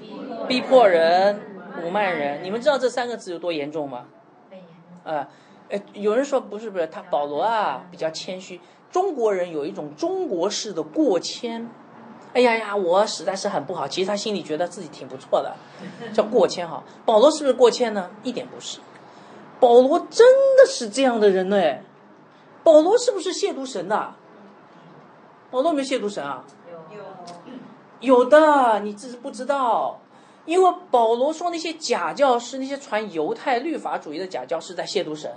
[0.49, 1.40] 逼迫人、
[1.83, 2.42] 辱骂人。
[2.42, 4.07] 你们知道这三个词有多严重吗？
[5.05, 5.29] 啊，
[5.70, 8.61] 哎，有人说不是不是，他保罗啊比较谦虚。
[8.90, 11.68] 中国人有一种中国式的过谦。
[12.33, 13.87] 哎呀呀，我实在是很不好。
[13.87, 15.55] 其实他心里觉得自己挺不错的，
[16.12, 16.83] 叫过谦哈。
[17.05, 18.11] 保罗是不是过谦呢？
[18.23, 18.79] 一点不是。
[19.59, 21.57] 保罗真的是这样的人呢？
[22.62, 24.14] 保罗是不是亵渎神的？
[25.51, 26.44] 保罗没亵渎神啊？
[28.01, 30.01] 有的，你只是不知道。
[30.47, 35.31] 因为保罗说那些假教师，那些传犹太律法主义的假教师在亵渎神。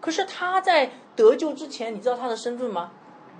[0.00, 2.90] 可是他在得救之前，你知道他的身份吗？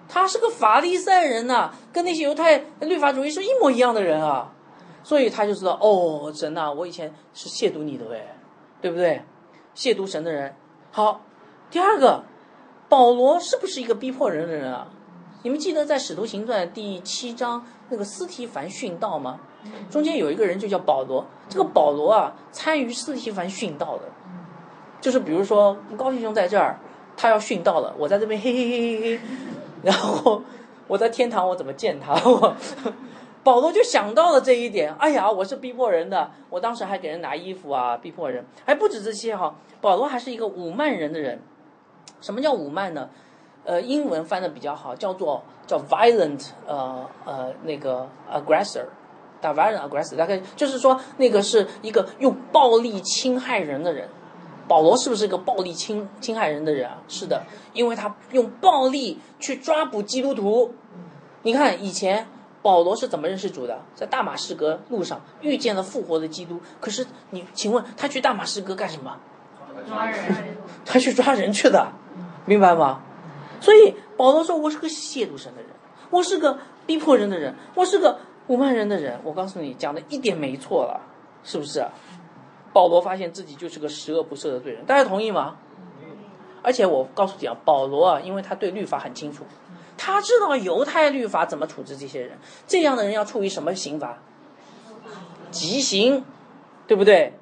[0.09, 4.53] 他是个法利赛人呐，跟那些犹太律法主义是一模一样的人啊，
[5.03, 8.37] 所以他就知道哦，神呐，我以前是亵渎你的哎，
[8.81, 9.23] 对不对？
[9.75, 10.55] 亵渎神的人。
[10.91, 11.23] 好，
[11.71, 12.23] 第二个，
[12.89, 14.89] 保罗是不是一个逼迫人的人啊？
[15.49, 19.41] 你们记得在《使徒行传》第七章那个斯提凡殉道吗？
[19.91, 24.03] 中间有一个人就叫保罗，这个保罗啊，参与斯提凡殉道的，
[25.01, 26.79] 就是比如说高弟兄在这儿，
[27.17, 29.21] 他要殉道了，我在这边嘿嘿嘿嘿嘿。
[29.83, 30.43] 然后
[30.87, 32.13] 我在天堂，我怎么见他？
[32.29, 32.55] 我
[33.43, 34.93] 保罗就想到了这一点。
[34.97, 38.45] 哎呀，我是逼迫人的，我当时还给人拿衣服啊，逼迫人。
[38.67, 41.41] 还不止这些哈，保罗还是一个武慢人的人。
[42.21, 43.09] 什么叫武慢呢？
[43.69, 48.87] 呃，英文翻的比较好，叫做叫 violent，呃呃那个 aggressor，
[49.43, 54.09] 打 violent aggressor，大概就是说那个是一个用暴力侵害人的人。
[54.67, 57.03] 保罗是不是一个暴力侵侵害人的人啊？
[57.09, 57.43] 是的，
[57.75, 60.75] 因为他用暴力去抓捕基督徒。
[61.43, 62.27] 你看以前
[62.63, 63.83] 保罗是怎么认识主的？
[63.95, 66.59] 在大马士革路上遇见了复活的基督。
[66.81, 69.15] 可是你请问他去大马士革干什么？
[69.87, 70.19] 抓人。
[70.87, 71.89] 他去抓人去的，
[72.47, 73.03] 明白吗？
[73.61, 75.71] 所以保罗说：“我是个亵渎神的人，
[76.11, 81.01] 我是个逼迫人的人，我是个侮慢人的人。”我告诉你，讲的一点没错了，
[81.42, 81.85] 是不是？
[82.73, 85.57] 保罗发现自己就是个十恶不赦的罪人，大家同意吗？
[86.62, 89.44] 而且我告诉你啊，保罗啊，因为他对律法很清楚，
[89.97, 94.18] 他知道犹太律法怎么处置这些人，这样的人要处于什么刑罚？
[95.51, 96.25] 极刑，
[96.87, 97.33] 对不对？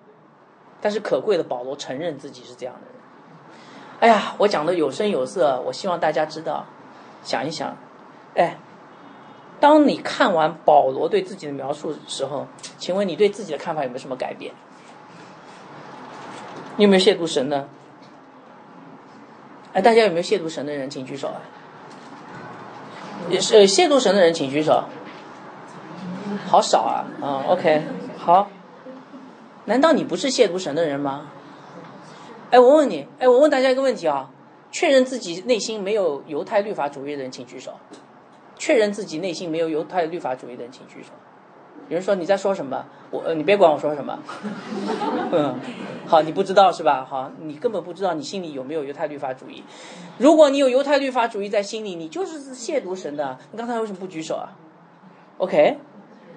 [0.80, 2.95] 但是可贵的，保罗承认自己是这样的人。
[4.00, 6.66] 哎呀，我讲的有声有色，我希望大家知道，
[7.22, 7.76] 想一想，
[8.34, 8.58] 哎，
[9.58, 12.46] 当你看完保罗对自己的描述时候，
[12.78, 14.52] 请问你对自己的看法有没有什么改变？
[16.76, 17.68] 你有没有亵渎神呢？
[19.72, 21.40] 哎，大家有没有亵渎神的人，请举手啊！
[23.30, 24.84] 也是亵渎神的人，请举手。
[26.46, 27.04] 好少啊！
[27.20, 27.82] 啊，OK，
[28.18, 28.48] 好。
[29.64, 31.28] 难道你不是亵渎神的人吗？
[32.50, 34.30] 哎，我问你，哎，我问大家一个问题啊，
[34.70, 37.72] 确认自己内心没有犹太律法主义的人，请举手。
[38.58, 41.10] 确认自己内心没有犹太律法主义的人，请举手。
[41.88, 42.84] 有人说你在说什么？
[43.10, 44.18] 我，你别管我说什么。
[45.30, 45.54] 嗯，
[46.06, 47.04] 好，你不知道是吧？
[47.04, 49.62] 好，你根本不知道你心里有没有犹太律法主义。
[50.18, 53.38] 如果你有犹太律法主义在心里，你就是亵渎神的。
[53.52, 54.56] 你刚才为什么不举手啊
[55.38, 55.78] ？OK，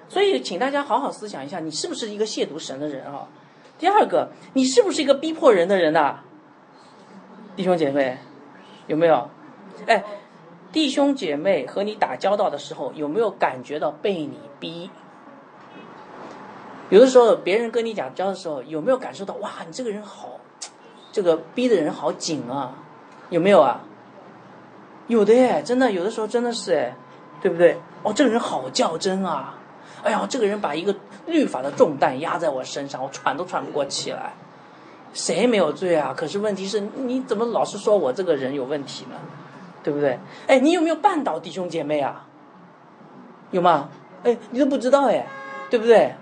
[0.08, 3.26] 所以请大家好好思想一下，你是不是一个亵渎神的人啊？
[3.80, 6.16] 第二个，你是不是一个逼迫人的人呐？
[7.56, 8.18] 弟兄姐妹，
[8.86, 9.30] 有没有？
[9.86, 10.04] 哎，
[10.70, 14.90] 弟兄姐妹和你打交道的时候，有没有感觉到被你逼？
[16.90, 20.38] 有的时候别人跟你讲交的时候，有没有感受到哇，你这个人好，
[21.10, 22.74] 这个逼的人好紧啊？
[23.30, 23.80] 有没有啊？
[25.06, 26.94] 有的耶，真的，有的时候真的是哎，
[27.40, 27.80] 对不对？
[28.02, 29.54] 哦，这个人好较真啊！
[30.02, 30.94] 哎呀，这个人把一个
[31.26, 34.32] 律法的重担压在我身上，我喘都喘不过气来。
[35.12, 36.14] 谁没有罪啊？
[36.16, 39.16] 可是问题是，你怎么老是说我这个人有问题呢？
[39.82, 40.18] 对不对？
[40.46, 42.26] 哎，你有没有绊倒弟兄姐妹啊？
[43.50, 43.88] 有吗？
[44.22, 45.26] 哎，你都不知道哎，
[45.68, 46.14] 对不对？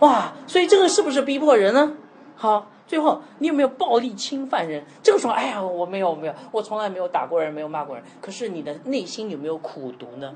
[0.00, 1.94] 哇，所以这个是不是逼迫人呢？
[2.36, 4.84] 好，最后你有没有暴力侵犯人？
[5.02, 8.04] 这个时候，哎呀，我没有，我没有，我从来没有打过人，没有骂过人。
[8.20, 10.32] 可是你的内心有没有苦毒呢？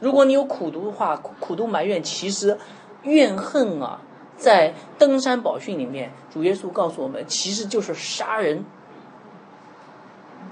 [0.00, 2.58] 如果你有苦读的话，苦苦读埋怨，其实
[3.02, 4.00] 怨恨啊，
[4.36, 8.64] 在登山宝训里面，主耶稣告诉我们，其实就是杀人，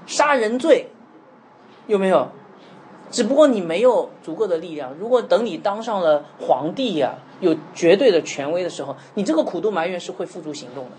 [0.05, 0.89] 杀人罪，
[1.87, 2.29] 有没有？
[3.11, 4.93] 只不过你没有足够的力量。
[4.99, 10.91] 如果等你当上了皇帝呀，有绝对的权威的时候，你这个苦读埋怨是会付诸行动的。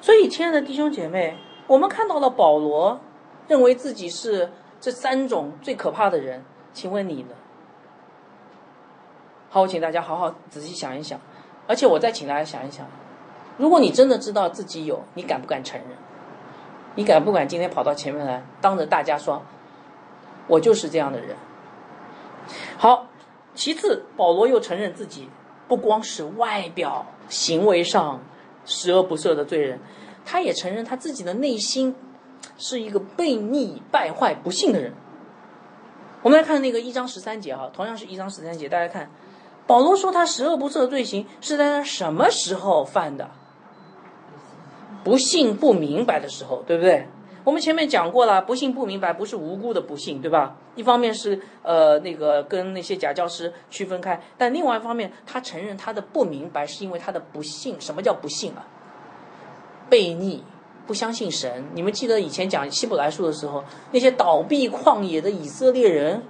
[0.00, 3.00] 所以，亲爱的弟兄姐妹，我们看到了保罗
[3.48, 4.50] 认为自己是
[4.80, 6.42] 这三种最可怕的人，
[6.74, 7.30] 请问你呢？
[9.48, 11.18] 好，我请大家好好仔细想一想，
[11.68, 12.84] 而且我再请大家想一想，
[13.56, 15.90] 如果你真的知道自己有，你敢不敢承认？
[16.96, 19.42] 你敢不敢今天跑到前面来，当着大家说？
[20.48, 21.36] 我就是这样的人。
[22.76, 23.06] 好，
[23.54, 25.30] 其次，保罗又承认自己
[25.68, 28.20] 不光是外表行为上
[28.66, 29.78] 十恶不赦的罪人，
[30.24, 31.94] 他也承认他自己的内心
[32.58, 34.92] 是一个悖逆、败坏、不幸的人。
[36.24, 39.10] 我们来看那个一章十三节哈，同样是一章十三节，大家看，
[39.66, 43.28] 保罗说他十恶不赦的罪行是在他什么时候犯的？
[45.04, 47.06] 不信、不明白的时候，对不对？
[47.44, 50.56] 我们前面讲过了，不信不明白不是无辜的不信，对吧？
[50.76, 57.78] 一方面是呃那个跟那些假教师区分开，但另外一方面他承认他的不明白是因为他的不信。
[57.78, 58.64] 什么叫不信啊？
[59.90, 60.42] 悖逆，
[60.86, 61.64] 不相信神。
[61.74, 66.22] 你们记得以前讲希伯来书的时候，那些倒闭旷野的以色列人，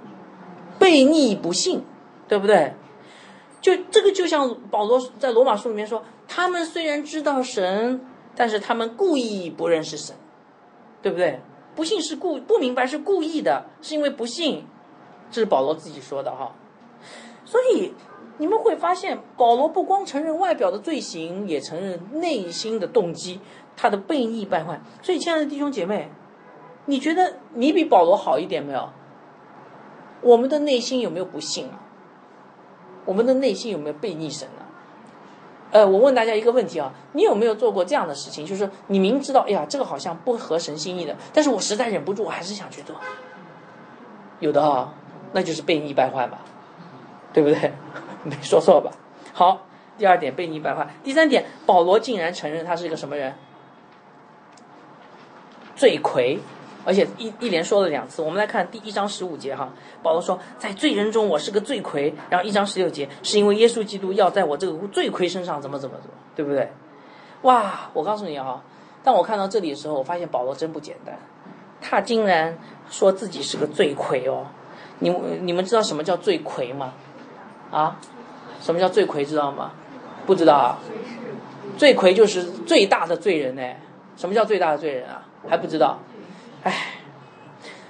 [0.79, 1.83] 悖逆不信，
[2.27, 2.73] 对不对？
[3.61, 8.01] 就这个就像保罗在罗马书里面说，他们虽然知道神，
[8.35, 10.15] 但是他们故意不认识神。
[11.01, 11.39] 对不对？
[11.75, 14.65] 不信是故不明白是故意的，是因为不信，
[15.29, 16.55] 这是保罗自己说的哈。
[17.45, 17.93] 所以
[18.39, 23.39] 你们会发现，保罗不光承认外表的罪行，也承认内心的动机，
[23.75, 24.79] 他的悖逆败坏。
[25.01, 26.09] 所以，亲爱的弟兄姐妹，
[26.85, 28.89] 你觉得你比保罗好一点没有？
[30.21, 31.79] 我们的内心有没有不信啊？
[33.05, 34.65] 我们的内心有没有悖逆神啊？
[35.71, 38.45] 呃，我问大家一个问题啊，你有没有做过这样的事情？
[38.45, 42.95] 就是你明知道，哎呀，这个好像不合神心意的，但是我实在忍不住，我还是想去做。
[44.39, 44.93] 有的啊，
[45.33, 46.39] 那就是悖逆败坏吧，
[47.33, 47.73] 对不对？
[48.23, 48.91] 没说错吧？
[49.33, 53.35] 好，第二点悖逆败坏，第三点，保罗竟然承认他是一个什么人？
[55.75, 56.39] 罪魁。
[56.87, 66.71] 而且一一连说了两次，我们来看第一章十五节哈，保罗说，在罪人中我是个罪魁，然后一章十六节是因为耶稣基督要在我这个罪魁身上怎么怎么怎么，对不对？
[67.41, 68.61] 哇，我告诉你啊，
[69.03, 71.17] 当我看到这里的时候，我发现保罗真不简单，
[71.81, 72.55] 他竟然
[72.91, 74.45] 说自己是个罪魁哦，
[74.99, 75.09] 你
[75.41, 76.93] 你们知道什么叫罪魁吗？
[77.71, 77.99] 啊，
[78.61, 79.71] 什么叫罪魁知道吗？
[80.27, 80.77] 不知道啊，
[81.79, 83.63] 罪魁就是最大的罪人呢，
[84.15, 85.24] 什么叫最大的罪人啊？
[85.47, 85.99] 还不知道？
[86.63, 86.73] 唉，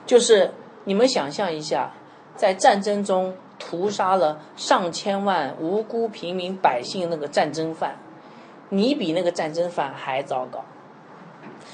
[0.05, 0.51] 就是
[0.83, 1.93] 你们想象一下，
[2.35, 7.97] 在战争中屠杀了上千万无辜平民百姓那个战争犯，
[8.67, 10.65] 你比那个战争犯还糟糕。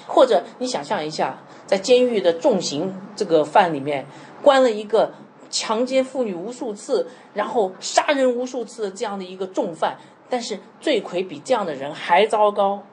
[0.07, 4.05] 或者你想象一下，在监狱的重刑这个犯里面，
[4.43, 5.13] 关了一个
[5.49, 9.97] 强奸妇女无数次，然后杀人无数次的这样的一个重犯，
[10.29, 12.83] 但是罪魁比这样的人还糟糕，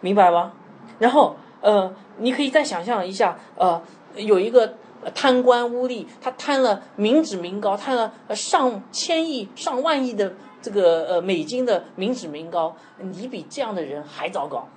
[0.00, 0.52] 明白吗？
[0.98, 1.36] 然后。
[1.66, 3.82] 呃，你可以再想象一下，呃，
[4.14, 4.74] 有一个
[5.16, 14.68] 贪官污吏，他贪了民脂民膏，贪了上千亿、上万亿的这个呃美金的民脂民膏，你比这样的人还糟糕，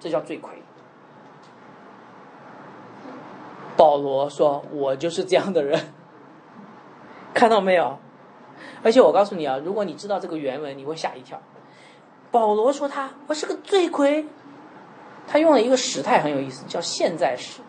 [0.00, 0.50] 这叫罪魁。
[3.76, 5.80] 保罗说：“我就是这样的人，
[7.32, 7.96] 看到没有？
[8.82, 11.40] 而且我告诉你啊，如果你知道这个原文，你会吓一跳。
[12.32, 14.26] 保罗说他我是个罪魁，
[15.26, 17.60] 他用了一个时态很有意思，叫现在时。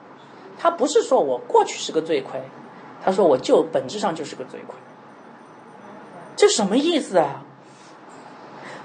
[0.58, 2.42] 他不是说我过去是个罪魁，
[3.04, 4.76] 他说我就本质上就是个罪魁。
[6.36, 7.44] 这什么意思啊？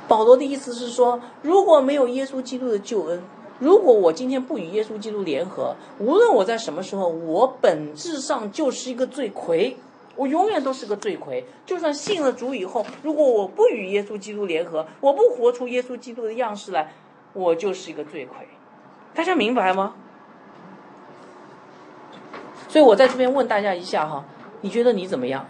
[0.06, 3.22] 保罗的意思是说，如果没有耶稣基督的救恩。”
[3.60, 9.76] 如果我今天不与耶稣基督联合，无论我在什么时候，我本质上就是一个罪魁，
[10.14, 11.44] 我永远都是个罪魁。
[11.66, 16.94] 就算信了主以后，如果我不与耶稣基督联合，我不活出耶稣基督的样式来，
[17.32, 18.46] 我就是一个罪魁。
[19.14, 19.94] 大家明白吗？
[22.68, 24.24] 所以我在这边问大家一下哈，
[24.60, 25.46] 你觉得你怎么样？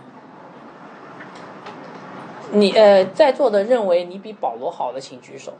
[2.52, 5.52] 你呃，在座的认为你比保罗好的，请举手。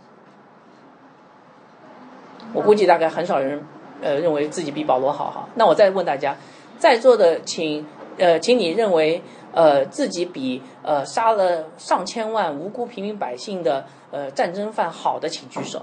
[2.55, 3.63] 我估计大概很少人，
[4.01, 5.49] 呃，认为自己比保罗好哈。
[5.57, 6.35] 那我再问大家，
[6.79, 7.85] 在座的请，
[8.17, 9.23] 呃，请你认为，
[9.53, 15.83] 呃，自己比呃杀了上千万无辜平民百姓的呃战争犯好的，请举手。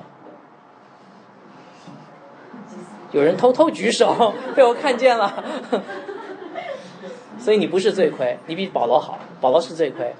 [3.12, 5.44] 有人偷偷举手，被我看见了。
[7.38, 10.14] 所以你不是罪魁，你比保罗好，保罗是罪魁。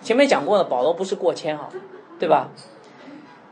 [0.00, 1.68] 前面讲过了，保罗不是过谦哈，
[2.18, 2.48] 对吧？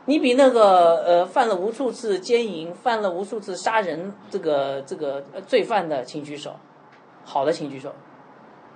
[0.05, 6.55] 你比那个呃犯了无数次奸淫、犯了无数次杀人这个这个罪犯的，请举手。
[7.23, 7.93] 好的，请举手。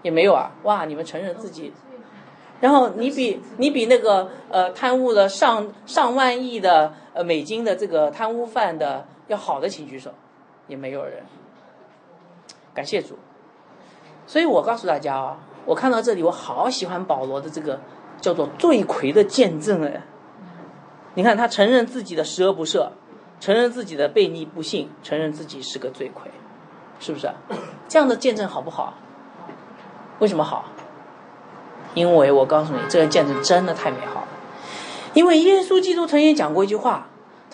[0.03, 0.85] 也没有啊，哇！
[0.85, 1.73] 你们承认自己。
[2.61, 10.13] 然后你比你比那个呃贪污了上上万亿的呃美金的这个贪污犯的要好的，请举手。
[10.67, 11.23] 也没有人。
[12.73, 13.17] 感谢主。
[14.25, 17.79] 所以我告诉大家啊，我看到这里，我好喜欢保罗的这个
[18.19, 20.03] 叫做罪魁的见证哎。
[21.13, 22.89] 你看，他承认自己的十恶不赦，
[23.39, 26.29] 承认自己的悖逆不信，承认自己是个罪魁，
[26.99, 27.31] 是不是？
[27.87, 28.95] 这样的见证好不好？
[30.19, 30.65] 为什么好？
[31.93, 34.27] 因为我告诉你，这个见证真的太美好了。
[35.13, 37.07] 因为耶稣基督曾经讲过一句话，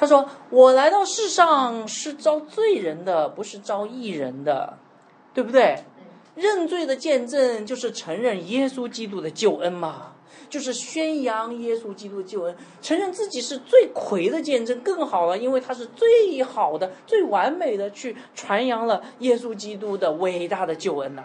[0.04, 4.78] 他说：“我来到世上是招罪人的，不是招义人的，
[5.34, 5.78] 对不对？”
[6.36, 10.08] 认罪的见证就是承认耶稣基督的救恩嘛。
[10.49, 21.24] 就是宣扬耶稣基督的救恩，承认自己是最魁的见证更好了，因为他是最好的、最完美的去传扬了耶稣基督的伟大的救恩呐。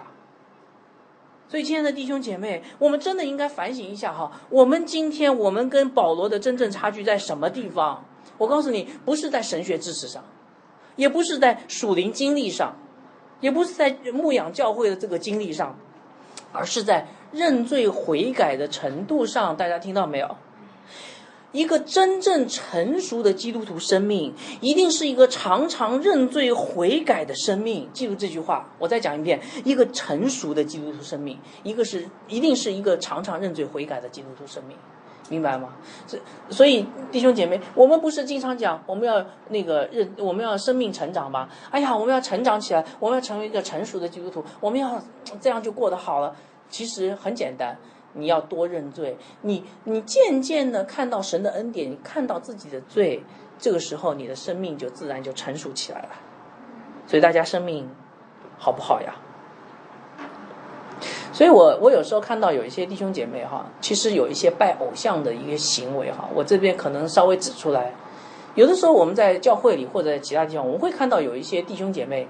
[1.48, 8.04] 所以，亲爱的弟兄姐妹，我们真的应该反省一下哈，我们今天我们跟保罗的真正差距在什么地方？
[8.38, 10.24] 我告诉你，不是在神学知识上，
[10.96, 12.76] 也不是在属灵经历上，
[13.40, 15.78] 也不是在牧养教会的这个经历上，
[16.52, 17.08] 而是在。
[17.30, 20.34] 认罪悔改的程度上，大家听到没有？
[21.52, 24.32] 一个真正成熟的基督徒生命，
[24.62, 27.86] 一定是一个常常认罪悔改的生命。
[27.92, 34.74] 记住这句话，我再讲一遍：一个成熟的基督徒生命，一个是一定是一个常常认罪悔改的基督徒生命，
[35.28, 35.74] 明白吗？
[36.06, 36.18] 所
[36.48, 41.48] 所以，弟兄姐妹，我们不是经常讲我们要那个认，我们要生命成长吗？
[41.70, 45.02] 哎呀，我们要成长起来，我们要成为一个成熟的基督徒，我们要
[45.40, 46.34] 这样就过得好了。
[46.70, 47.78] 其实很简单，
[48.14, 49.16] 你要多认罪。
[49.42, 53.22] 你你渐渐的看到神的恩典，你看到自己的罪，
[53.58, 56.08] 这个时候你的生命就自然就成熟起来了。
[57.06, 57.88] 所以大家生命
[58.58, 59.14] 好不好呀？
[61.38, 67.92] 所以我我有时候看到有一些弟兄姐妹哈，其实有一些拜偶像的一个行为哈，我这边可能稍微指出来。
[68.56, 72.26] 有的时候我们在教会里或者其他地方，我们会看到有一些弟兄姐妹，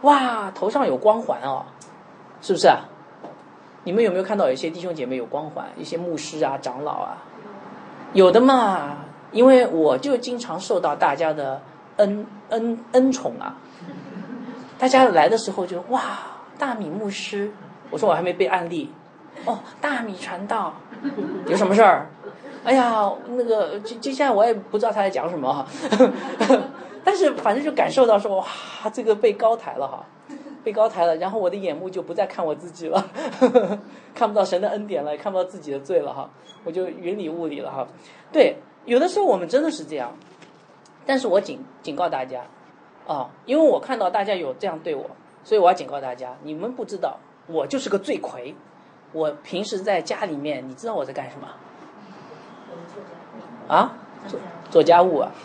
[0.00, 1.66] 哇，头上有光环哦，
[2.40, 2.88] 是不是啊？
[3.84, 7.22] 你们有没有看到有一些弟兄姐妹有光环，一些牧师啊、长老啊，
[8.14, 9.04] 有的嘛？
[9.32, 11.60] 因为我就经常受到大家的
[11.96, 13.58] 恩恩恩宠啊。
[14.78, 16.00] 大家来的时候就哇，
[16.58, 17.52] 大米牧师，
[17.90, 18.92] 我说我还没被案例，
[19.44, 20.74] 哦，大米传道，
[21.46, 22.06] 有什么事儿？
[22.64, 25.66] 哎呀，那个就就现在我也不知道他在讲什么哈，
[27.04, 28.46] 但是反正就感受到说哇，
[28.92, 30.04] 这个被高抬了哈。
[30.64, 33.08] 被高抬了，然后我的眼目就不再看我自己了，
[34.12, 36.28] 看不到神的恩典了，也看不到自己的罪了哈，
[36.64, 37.86] 我就云里雾里了哈。
[38.32, 40.12] 对，有的时候我们真的是这样，
[41.06, 42.40] 但是我警警告大家，
[43.06, 45.08] 啊，因为我看到大家有这样对我，
[45.44, 47.16] 所以我要警告大家，你们不知道，
[47.46, 48.54] 我就是个罪魁。
[49.12, 51.48] 我平时在家里面，你知道我在干什么？
[53.68, 53.94] 啊？
[54.28, 54.40] 做
[54.70, 55.30] 做家务啊？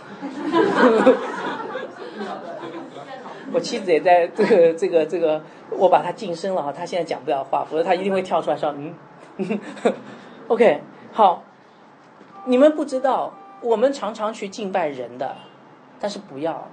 [3.53, 8.95] 我妻子也在这个这个这个，我把她晋升了哈，她现在讲不了话，否则她一定会跳出来说嗯
[10.47, 10.81] ，OK。
[11.13, 11.43] 好，
[12.45, 15.35] 你们不知道，我们常常去敬拜人的，
[15.99, 16.67] 但是不要。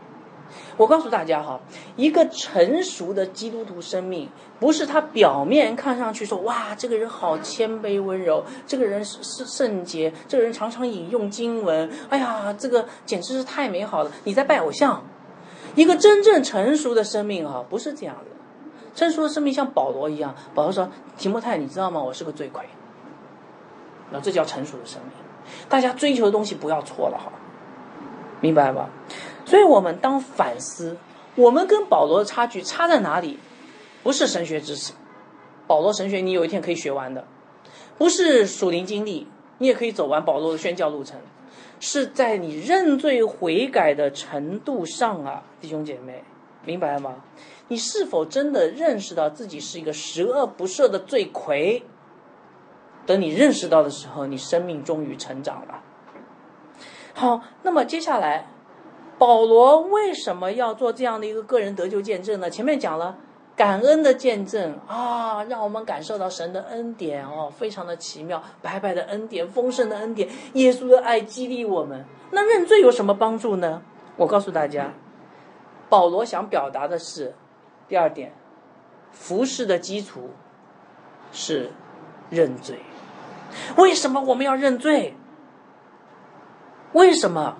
[0.78, 1.60] 我告诉大家哈，
[1.96, 14.10] 一个成熟的基督徒生命，不是他表面看上去说哇，这个人好谦卑温柔，这个人是是圣洁，这个人常常引用经文，哎呀，这个简直是太美好了。
[14.24, 15.02] 你在拜偶像。
[15.74, 18.24] 一个真正成熟的生命哈，不是这样的。
[18.96, 22.02] 成熟的生命像保罗一样，保罗说：“提摩太，你知道吗？
[22.02, 22.64] 我是个罪魁。”
[24.10, 25.12] 那这叫成熟的生命。
[25.68, 27.30] 大家追求的东西不要错了哈，
[28.40, 28.88] 明白吧？
[29.48, 30.98] 所以我们当反思，
[31.34, 33.38] 我们跟保罗的差距差在哪里？
[34.02, 34.92] 不是神学知识，
[35.66, 37.22] 保罗神学你有一天可以学完的；
[37.96, 39.26] 不是属灵经历，
[39.56, 41.18] 你也可以走完保罗的宣教路程。
[41.80, 46.22] 是在你认罪悔改的程度上啊，弟兄姐妹，
[46.66, 47.16] 明白吗？
[47.68, 51.82] 你是否真的认识到自己是一个十恶不赦的罪魁？
[53.06, 55.82] 等你认识到的时候，你生命终于成长了。
[57.14, 58.46] 好，那么接下来，
[59.18, 62.48] 保罗为什么要做这样的一个个人得救见证呢？
[62.48, 63.16] 前面讲了。
[63.56, 72.04] 感恩的见证啊，让我们感受到神的恩典哦，非常的奇妙，白白的恩典，丰盛的恩典，耶稣的爱激励我们。
[72.30, 73.82] 那认罪有什么帮助呢？
[74.14, 74.92] 我告诉大家，
[75.88, 77.34] 保罗想表达的是
[77.88, 78.32] 第二点，
[79.10, 80.30] 服饰的基础
[81.32, 81.72] 是
[82.30, 82.78] 认罪。
[83.76, 85.16] 为什么我们要认罪？
[86.92, 87.56] 为什么？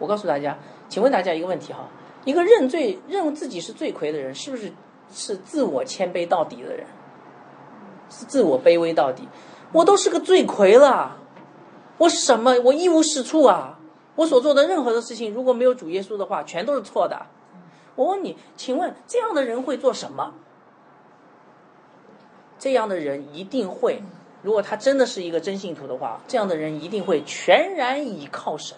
[0.00, 0.58] 我告诉大家，
[0.92, 1.88] 请问大家一个问题哈，
[2.26, 4.70] 一个认罪认自己是罪魁的人，是不是？
[5.10, 6.86] 是自我谦卑到底的人，
[8.10, 9.26] 是自我卑微到底。
[9.72, 11.16] 我都是个罪魁了，
[11.96, 12.60] 我什么？
[12.60, 13.78] 我一无是处啊！
[14.16, 17.24] 我所做的任何的事情，如果没有主耶稣的话，全都是错的。
[17.94, 20.34] 我问你，请问这样的人会做什么？
[22.58, 24.02] 这样的人一定会，
[24.42, 28.76] 如果他真的是一个真信徒的话，这样的人一定会全然倚靠神。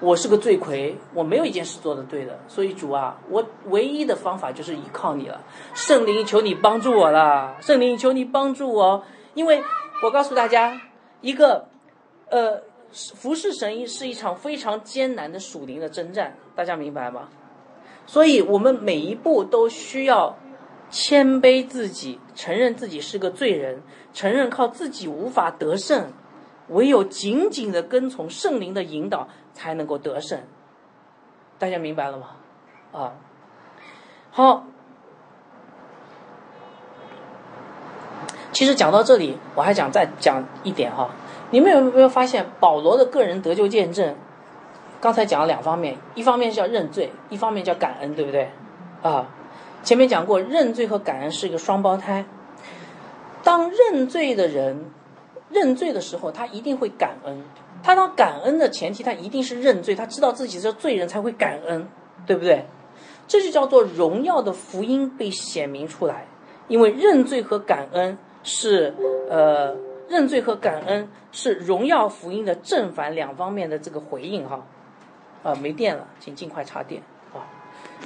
[0.00, 5.42] 我是个罪魁，我没有一件事做的对的，所以主啊，我唯一的方法就是依靠你了。
[5.74, 9.62] 圣灵，求你帮助我了，圣灵，求你帮助我，因为
[10.02, 10.78] 我告诉大家，
[11.22, 11.68] 一个
[12.28, 17.28] 呃，服侍神医是一场非常艰难的属灵的征战，大家明白吗？
[18.04, 20.36] 所以我们每一步都需要
[20.90, 23.82] 谦卑自己，承认自己是个罪人，
[24.12, 26.12] 承认靠自己无法得胜。
[26.68, 30.38] 唯有紧紧的跟从圣灵的引导，才能够得胜。
[31.58, 32.26] 大家明白了吗？
[32.92, 33.14] 啊，
[34.30, 34.64] 好。
[38.52, 41.08] 其实讲到这里，我还想再讲一点哈。
[41.50, 44.14] 你们有没有发现，保罗的个人得救见证？
[45.00, 48.50] 刚才讲了两方面，一方面是要认罪，一方面叫感恩，对不对？
[49.02, 49.26] 啊，
[49.82, 52.26] 前面讲过，认罪和感恩是一个双胞胎。
[53.42, 54.90] 当认罪的人。
[55.48, 57.44] 认罪的时候，他一定会感恩。
[57.82, 59.94] 他当感恩的前提，他一定是认罪。
[59.94, 61.88] 他知道自己是罪人，才会感恩，
[62.26, 62.64] 对不对？
[63.28, 66.26] 这就叫做荣耀的福音被显明出来。
[66.68, 68.94] 因为认罪和感恩是
[69.30, 69.76] 呃，
[70.08, 74.66] 认罪和感恩是荣耀福音的正反两方面的这个回应哈。
[75.42, 77.02] 啊，没电了，请尽快插电
[77.32, 77.46] 啊。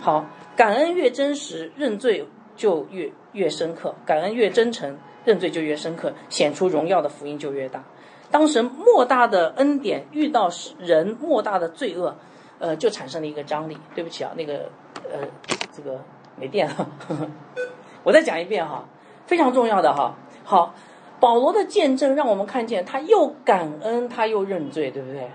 [0.01, 3.95] 好，感恩越真实，认罪就越越深刻。
[4.05, 4.99] 感恩越真诚。
[5.23, 7.85] 认罪就越深刻，显出荣耀的福音就越大。
[8.31, 12.15] 当神莫大的恩典遇到人莫大的罪恶，
[12.59, 13.77] 呃，就产生了一个张力。
[13.95, 14.71] 对不起啊，那个
[15.13, 15.27] 呃，
[15.73, 15.99] 这个
[16.37, 16.89] 没电了，
[18.05, 18.85] 我再讲一遍哈，
[19.27, 20.15] 非常重要的哈。
[20.45, 20.75] 好，
[21.19, 25.29] 保罗的见证让我们看见，他又感恩，他又认罪，对不对？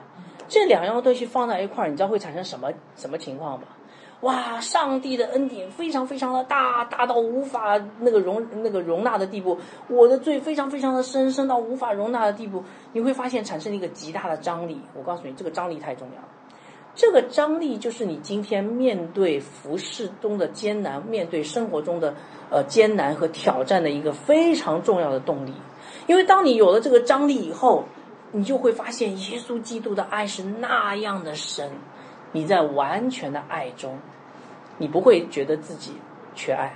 [0.47, 3.67] 这两样东西放在一块儿，你知道会产生什么什么情况吗？
[4.25, 9.55] 哇，上帝的恩典非常非常的大，大到无法那个容那个容纳的地步。
[9.87, 12.63] 我的罪非常非常的深，深到无法容纳的地步。
[12.93, 14.81] 你会发现产生一个极大的张力。
[14.95, 16.27] 我告诉你，这个张力太重要了。
[16.95, 22.15] 这个张力就是你今天面对服饰中的艰难，面对生活中的
[22.49, 25.53] 呃艰难和挑战的一个非常重要的动力。
[26.07, 27.83] 因为当你有了这个张力以后，
[28.31, 31.69] 你就会发现耶稣基督的爱是那样的深。
[32.31, 33.99] 你在完全的爱中。
[34.77, 35.93] 你不会觉得自己
[36.35, 36.73] 缺爱，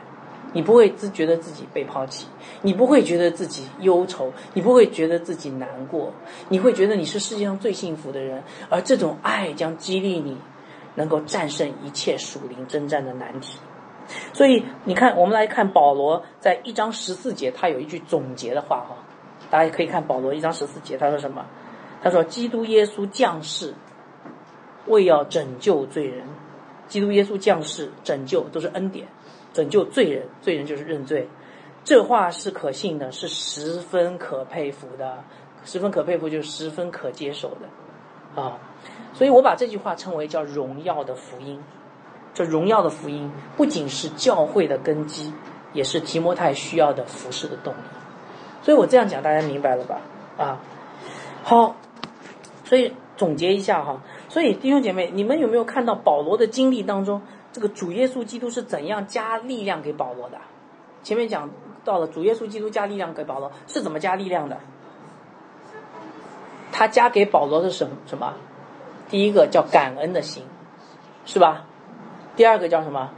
[0.54, 2.28] 你不会自觉得自己被抛弃，
[2.62, 6.12] 你不会觉得自己忧愁，你不会觉得自己难过，
[6.50, 10.38] 你会觉得你是世界上最幸福的人，而这种爱将激励你，
[10.96, 13.60] 能够战胜一切属灵征战的难题。
[14.34, 18.98] 所以你看，我们来看保罗在一章十四节，他有一句总结的话哈，
[19.50, 21.46] 大家可以看保罗一章十四节，他说什么？
[22.02, 23.74] 他说：“基督耶稣降世，
[24.88, 26.24] 为要拯救罪人。”
[26.90, 29.08] 基督耶稣降世拯救都是恩典，
[29.54, 31.30] 拯救罪人，罪人就是认罪。
[31.86, 35.24] 这话是可信的，是十分可佩服的。
[35.64, 38.58] 十分可佩服，就是十分可接受的啊。
[39.14, 41.62] 所以我把这句话称为叫荣耀的福音。
[42.34, 45.34] 这荣耀的福音不仅是教会的根基，
[45.74, 47.78] 也是提摩太需要的服饰的动力。
[48.62, 50.02] 所以我这样讲，大家明白了吧？
[50.38, 50.60] 啊，
[51.44, 51.76] 好。
[52.66, 54.00] 所以总结一下哈，
[54.30, 57.22] 所以弟兄姐妹，你们有没有看到保罗的经历当中，
[57.52, 60.38] 这个主耶稣基督是怎样加力量给保罗的？
[61.04, 61.50] 前面讲
[61.84, 64.58] 到了主耶稣基督加力量给保罗是怎么加力量的？
[66.72, 68.36] 他加给保罗的什什么？
[69.10, 70.44] 第一个叫感恩的心，
[71.26, 71.66] 是吧？
[72.36, 73.10] 第二个叫什么？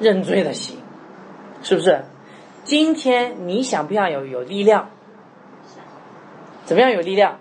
[0.00, 0.78] 认罪的心，
[1.62, 2.04] 是不是？
[2.64, 4.90] 今天你想不想有有力量？
[6.64, 7.38] 怎么样有力量？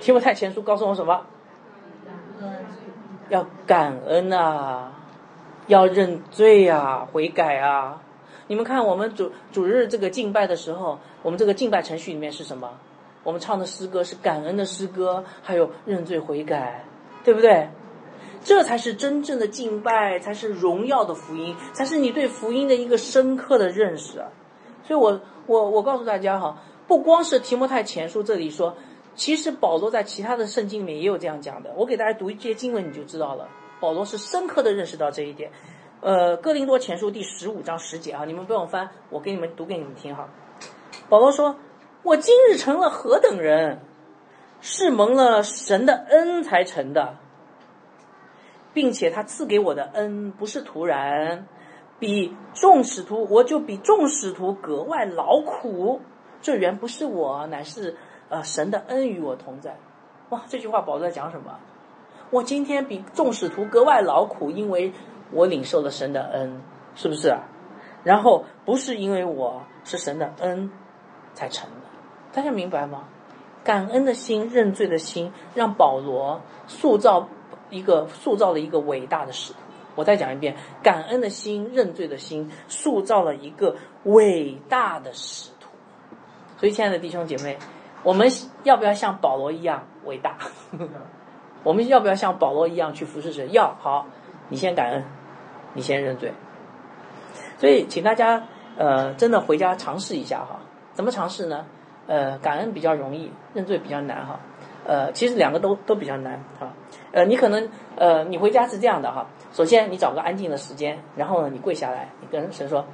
[0.00, 1.24] 提摩太前书告诉我什么？
[3.28, 4.92] 要感恩啊，
[5.66, 8.00] 要认罪啊，悔改啊！
[8.46, 12.70] 你们看，我们主主日这个敬拜的时候，我们这个敬拜程序里面是什么？
[13.22, 16.84] 我们唱的诗歌是感恩的诗歌，还有认罪悔改，
[17.24, 17.68] 对不对？
[18.42, 24.22] 这才是真正的敬拜，才是荣耀的福音，才是你对福音的一个深刻的认识！
[24.82, 28.76] 所以我我我告诉大家哈，不光是提摩太前书这里说。
[29.14, 33.48] 其实保罗在其他的圣经里面也有这样讲的，我给大家读一些经文你就知道了。
[33.80, 35.50] 保罗是深刻的认识到这一点。
[36.00, 40.28] 呃，哥林多前书第十五章十节啊，你们不用翻，我给你们读给你们听哈。
[41.08, 41.56] 保罗说
[42.02, 43.80] ：“我今日成了何等人，
[44.60, 47.16] 是蒙了神的恩才成的，
[48.72, 51.46] 并且他赐给我的恩不是突然，
[51.98, 56.00] 比众使徒我就比众使徒格外劳苦。
[56.42, 57.96] 这原不是我，乃是。”
[58.34, 59.76] 呃，神的恩与我同在，
[60.30, 60.42] 哇！
[60.48, 61.56] 这句话保罗在讲什么？
[62.30, 64.92] 我今天比众使徒格外劳苦，因为
[65.30, 66.60] 我领受了神的恩，
[66.96, 67.32] 是不是？
[68.02, 70.68] 然后不是因为我是神的恩
[71.32, 71.86] 才成的，
[72.32, 73.04] 大家明白吗？
[73.62, 77.28] 感恩的心、认罪的心，让保罗塑造
[77.70, 79.60] 一个塑造了一个伟大的使徒。
[79.94, 85.68] 我再讲一遍，感恩的心、认罪的心，塑造了一个伟大的使徒。
[86.58, 87.56] 所以，亲爱的弟兄姐妹。
[88.04, 88.28] 我们
[88.62, 90.36] 要不要像保罗一样伟大？
[91.64, 93.50] 我们要不要像保罗一样去服侍神？
[93.50, 94.06] 要好，
[94.50, 95.02] 你先感恩，
[95.72, 96.32] 你先认罪。
[97.58, 98.42] 所以，请大家
[98.76, 100.60] 呃，真的回家尝试一下哈。
[100.92, 101.64] 怎么尝试呢？
[102.06, 104.38] 呃，感恩比较容易，认罪比较难哈。
[104.86, 106.70] 呃，其实两个都都比较难哈。
[107.12, 109.26] 呃，你可能呃，你回家是这样的哈。
[109.52, 112.84] 首先，你找个安静的时间，然后呢，你跪下来，你跟神说：“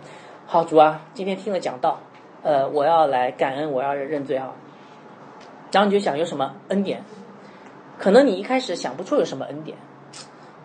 [0.46, 1.98] 好，主啊，今天听了讲道，
[2.44, 4.54] 呃，我要来感恩，我要认罪啊。”
[5.72, 7.02] 然后你就想有什么恩典？
[7.98, 9.76] 可能你一开始想不出有什么恩典，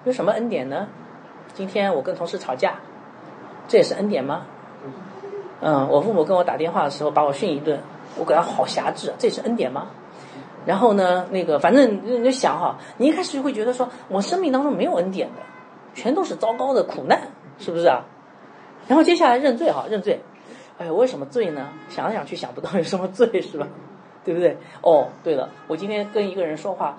[0.05, 0.87] 有什么恩典呢？
[1.53, 2.75] 今天我跟同事吵架，
[3.67, 4.45] 这也是恩典吗？
[5.61, 7.79] 嗯，我父母跟我打电话的时候把我训一顿，
[8.17, 9.87] 我感到好狭制，这是恩典吗？
[10.65, 15.41] 然后呢，那个反正你就想哈，你一开始就会觉得说我生命当中没有恩典的，
[15.93, 17.29] 全都是糟糕的苦难，
[17.59, 18.03] 是不是啊？
[18.87, 20.21] 然后接下来认罪哈，认罪，
[20.77, 21.69] 哎，为什么罪呢？
[21.89, 23.67] 想来想去想不到有什么罪，是吧？
[24.25, 24.57] 对不对？
[24.81, 26.97] 哦，对了，我今天跟一个人说话，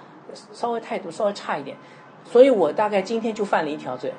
[0.53, 1.77] 稍微态度稍微差一点，
[2.25, 4.13] 所以我大概今天就犯了一条罪，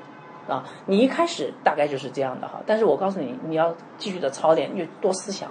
[0.47, 5.49] 啊，你一开始大概就是这样的哈，但是我告诉你，你要继续的操练，越多思想，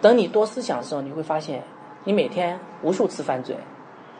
[0.00, 1.62] 等你多思想的时候，你会发现，
[2.04, 3.56] 你每天无数次犯罪，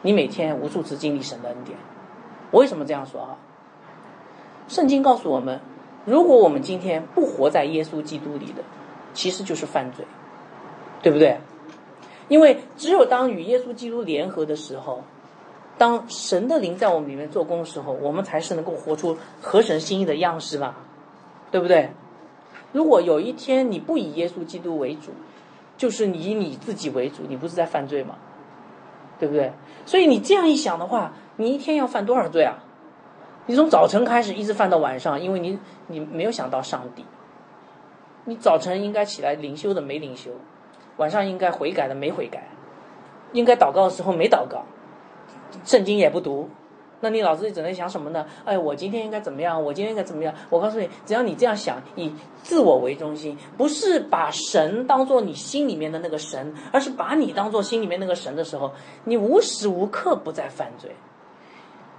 [0.01, 1.77] 你每天无数次经历神的恩典。
[2.51, 3.37] 我为什么这样说啊？
[4.67, 5.59] 圣经告诉我们，
[6.05, 8.63] 如果我们今天不活在耶稣基督里的，
[9.13, 10.05] 其实就是犯罪，
[11.01, 11.39] 对不对？
[12.27, 15.03] 因为只有当与耶稣基督联合的时候，
[15.77, 20.75] 当神的灵在我们里面做工的时候，我们才是能够活出合神心意的样式嘛，
[21.51, 21.91] 对不对？
[22.71, 25.11] 如果有一天你不以耶稣基督为主，
[25.77, 28.15] 就是你以你自己为主，你不是在犯罪吗？
[29.19, 29.53] 对不对？
[29.85, 32.63] 所以你这样一想的话，你一天要犯多少罪啊？
[33.45, 37.05] 你从早晨开始一直犯到晚上，因为你你没有想到上帝，
[38.25, 40.31] 你早晨应该起来灵修的没灵修。
[40.97, 42.47] 晚上应该悔改的没悔改，
[43.33, 44.63] 应该祷告的时候没祷告，
[45.63, 46.49] 圣经也不读，
[47.01, 48.25] 那你脑子里只能想什么呢？
[48.45, 49.61] 哎，我今天应该怎么样？
[49.61, 50.33] 我今天应该怎么样？
[50.49, 58.71] 我告诉你，只要你这样想，以自我为中心，不是把神当做你心里面的那个神，而是把你当做心里面那个神的时候，
[59.03, 60.91] 你无时无刻不在犯罪。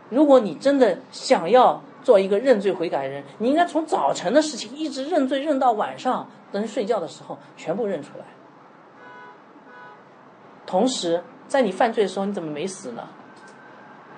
[0.08, 8.24] 如果你真的想要做一个认罪悔改的人，你应该从早晨的事情一直认罪认到晚上，等睡觉的时候全部认出来。
[10.66, 13.04] 同时，在你犯罪的时候，你怎么没死呢？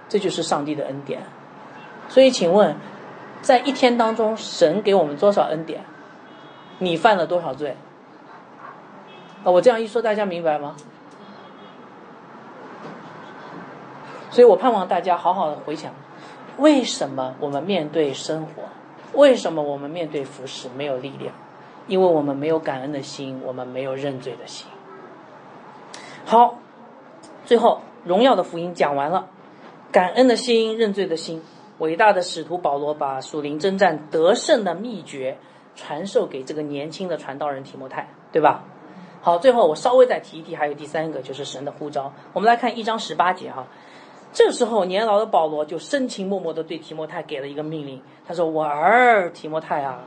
[0.09, 1.23] 这就是上帝的恩典。
[2.09, 2.75] 所以，请问，
[3.43, 5.85] 在一天当中，神给我们多少恩典？
[6.79, 7.77] 你犯了多少罪？
[9.45, 10.75] 啊，我这样一说，大家明白吗？
[14.31, 15.93] 所以我盼望大家好好的回想，
[16.57, 18.63] 为什么我们面对生活，
[19.13, 21.35] 为什么我们面对服饰没有力量？
[21.87, 24.67] 因为我们没有感恩的心，我们没有认罪的心。
[26.31, 26.59] 好，
[27.47, 29.31] 最后荣耀的福音讲完了，
[29.91, 31.43] 感恩的心、认罪的心，
[31.79, 35.39] 伟大的使徒保罗把属灵征战得胜的秘诀
[35.75, 38.63] 传授给这个年轻的传道人提摩太，对吧？
[39.23, 42.13] 好，最后我稍微再提一提，还有第三个就是神的呼召。
[42.35, 43.67] 我们来看一章十八节哈，
[44.35, 50.05] 这时候年老的保罗就深情脉脉地对提摩太给了一个命令，他说：“我儿提摩太啊。”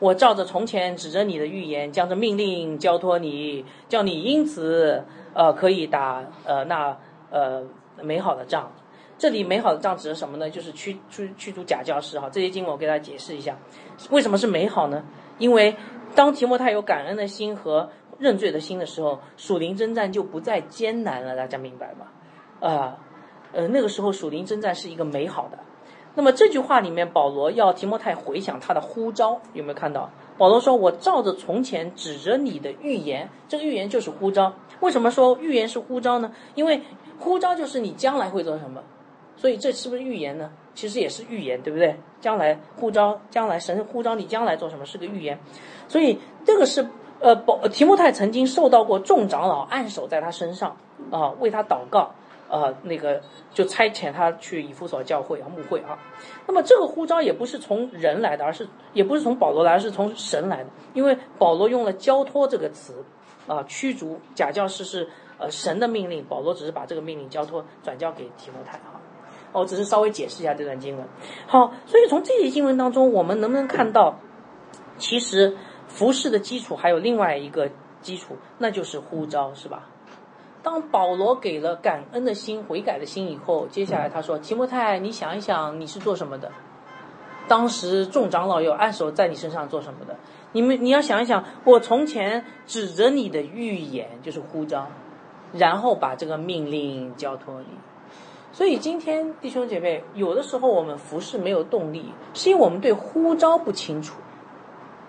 [0.00, 5.04] 我照着从前指着你的预言，将这命令交托你，叫你因此
[5.34, 6.96] 呃可以打呃那
[7.30, 7.62] 呃
[8.02, 8.70] 美好的仗。
[9.18, 10.48] 这里美好的仗指的什么呢？
[10.48, 12.30] 就是驱驱驱逐假教师哈。
[12.30, 13.54] 这些经文我给大家解释一下，
[14.10, 15.04] 为什么是美好呢？
[15.36, 15.76] 因为
[16.14, 21.36] 当提摩太有感恩的心和认罪的心的时候，属灵征战就不再艰难了。
[21.36, 22.66] 大家明白吗？
[22.66, 22.98] 啊
[23.52, 25.58] 呃那个时候属灵征战是一个美好的。
[26.14, 30.10] 那么这句话里面，保罗要提摩太回想他的呼召，有没有看到？
[30.40, 34.54] 保罗说：“我照着从前指着你的预言，这个预言就是呼召。
[34.80, 36.32] 为什么说预言是呼召呢？
[36.54, 36.80] 因为
[37.18, 38.82] 呼召就是你将来会做什么，
[39.36, 40.50] 所以这是不是预言呢？
[40.74, 41.94] 其实也是预言，对不对？
[42.22, 45.38] 将来呼召，将来神呼召你将来做什么是个预言，
[45.88, 46.88] 所以这个是
[47.18, 50.74] 呃，保提摩太曾经受到过众长老按手在他身上
[51.10, 52.12] 啊，为他祷告。”
[52.50, 53.22] 呃，那个
[53.54, 55.96] 就差遣他去以弗所教会啊，牧会啊。
[56.48, 60.70] 那么这个呼召也不是从人来的，而是也不是从保罗来，而是从神来的。
[60.92, 63.04] 因为保罗用了交托这个词，
[63.46, 68.98] 啊，驱逐假教师是呃神的命令，保罗只是把这个命令交托转交给提摩太啊。
[69.52, 71.06] 我只是稍微解释一下这段经文。
[71.46, 74.18] 好，所以从这些经文当中，我们能不能看到，
[74.96, 75.56] 其实
[75.88, 77.68] 服饰的基础还有另外一个
[78.00, 79.89] 基础，那就是呼召，是吧？
[80.62, 86.52] 当保罗给了感恩的心、悔改的心以后，接下来他说：“提摩太，你想一想，你是做什么的？
[87.48, 90.16] 当时众长老有按手在你身上做什么的？
[90.52, 94.86] 你们你要想一想，我从前指着你的预言就是呼召，
[95.52, 97.66] 然后把这个命令交托你。
[98.52, 104.20] 所以今天弟兄姐妹，有的时候我们服侍没有动力，是因为我们对呼召不清楚。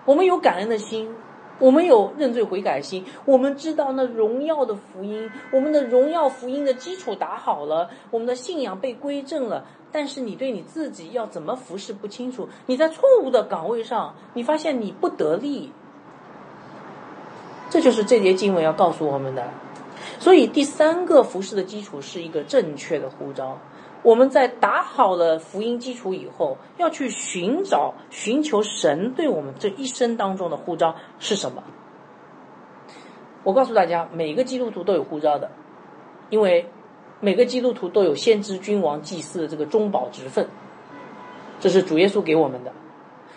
[0.04, 1.14] 我们有感恩的心。”
[1.58, 9.64] 我们有认罪悔改心，我们知道那荣耀的福音，我们的荣耀福音的基础打好了，我们的信仰被归正了。
[9.92, 15.70] 但是你对你自己要怎么服侍不清楚，你在错误的岗位上，你发现你不得力。
[17.70, 19.48] 这就是这节经文要告诉我们的。
[20.18, 23.58] 所以第三个服侍的基础是一个正确的呼召。
[24.02, 31.62] 我们在打好了福音基础以后，要去寻找、寻求神对我们这一生当中的呼召是什么？
[33.44, 35.50] 我告诉大家，每个基督徒都有呼召的，
[36.30, 36.68] 因为
[37.20, 40.48] 每个基督徒都有先知、君王、祭司的这个中保职分，
[41.60, 42.72] 这是主耶稣给我们的。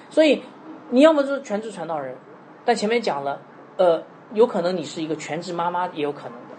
[0.09, 0.41] 所以
[0.89, 2.15] 你要么就是全职传道人，
[2.63, 3.39] 但前面讲了，
[3.77, 4.03] 呃，
[4.33, 6.55] 有可能你是一个全职妈妈，也有可能的，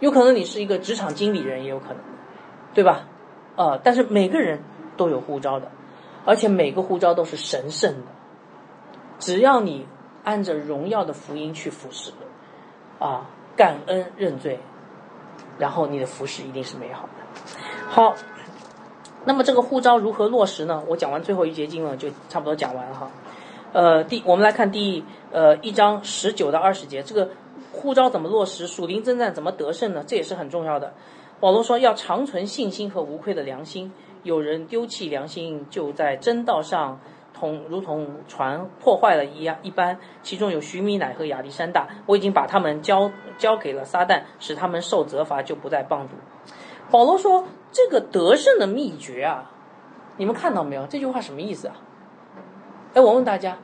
[0.00, 1.98] 有可能你是一个职场经理人，也有可能，
[2.72, 3.06] 对吧？
[3.56, 4.62] 呃，但是每个人
[4.96, 5.70] 都有护照的，
[6.24, 8.06] 而且每个护照都是神圣的。
[9.18, 9.86] 只要你
[10.24, 12.12] 按着荣耀的福音去服侍，
[12.98, 13.26] 啊，
[13.56, 14.58] 感恩认罪，
[15.58, 17.10] 然后你的服侍一定是美好的。
[17.88, 18.14] 好，
[19.24, 20.82] 那么这个护照如何落实呢？
[20.88, 23.10] 我讲完最后一节经文就差不多讲完了哈。
[23.72, 27.30] 呃，第我们来看第呃一章十九到二十节，这个
[27.72, 28.66] 护照怎么落实？
[28.66, 30.02] 属灵征战怎么得胜呢？
[30.06, 30.92] 这也是很重要的。
[31.44, 33.92] 保罗说：“要长存信心和无愧的良心。
[34.22, 36.98] 有人丢弃良心，就在真道上
[37.34, 39.98] 同如同船破坏了一样一般。
[40.22, 46.14] 其中有徐米乃和亚历山大，我已经把他们交交给了撒旦，使他们受责罚，就不再帮助。”
[46.90, 49.50] 保罗说：“这个得胜的秘诀啊，
[50.16, 50.86] 你们看到没有？
[50.86, 51.76] 这句话什么意思啊？
[52.94, 53.58] 哎，我问大家，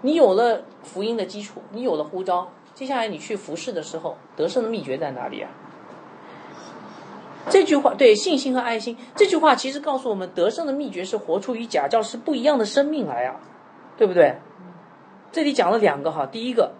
[0.00, 5.50] 你有了福音的基础，你有了呼召，接下来你去服侍的时候，得胜的秘诀在哪里啊？”
[7.48, 13.40] 这句话对信心和爱心，这句话其实告诉我们，得胜的秘诀是活出与假教师不一样的生命来啊，
[13.96, 14.36] 对不对？
[15.30, 16.74] 这里讲了两个哈，第一个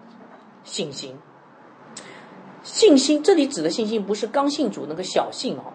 [0.63, 1.15] 信心，
[2.63, 5.71] 信心这里指的信心不是刚信主那个小信哦，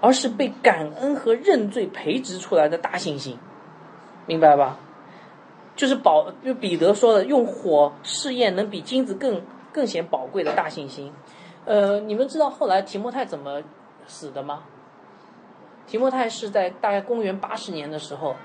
[0.00, 3.38] 而是被感恩和认罪培植出来的大信心，
[4.26, 4.78] 明白吧？
[5.74, 9.40] 就是宝，就彼得说的，用火试验能比金子更
[9.72, 11.10] 更显宝贵的大信心。
[11.64, 13.62] 呃，你们知道后来提摩太怎么？
[14.12, 14.64] 死的吗？
[15.86, 18.36] 提莫泰是在大概公元八十年的时候，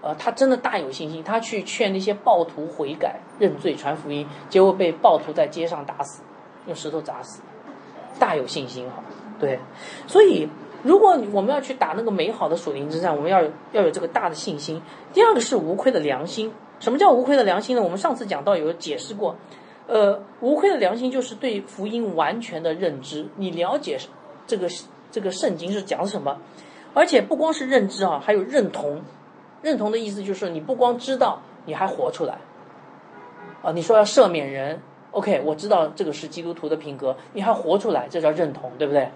[0.00, 6.22] 呃，他真的大有信心，他去劝那些暴徒悔改、认罪、传福音，结果被暴徒在街上打死，
[6.66, 7.42] 用石头砸死，
[8.18, 9.02] 大有信心哈。
[9.40, 9.58] 对，
[10.06, 10.48] 所以
[10.82, 13.42] 如果我们要去打那个美好的属灵之战，我们要
[13.72, 14.80] 要有这个大的信心。
[15.12, 16.52] 第二个是无愧的良心。
[16.80, 17.82] 什么叫无愧的良心呢？
[17.82, 19.34] 我们上次讲到有解释过，
[19.88, 23.98] 呃，无愧的良心就是对福音完全的认知，你了解
[24.46, 24.68] 这个
[25.10, 26.38] 这个圣经是讲什么，
[26.94, 29.02] 而且不光是认知啊，还有认同。
[29.62, 32.38] 认同的意思就是你不光知道，你还活出来。
[33.62, 34.80] 啊，你说要赦免人
[35.10, 39.10] ，OK，我知道这个是基督徒的品格，你还活出来，这叫认同，对不对？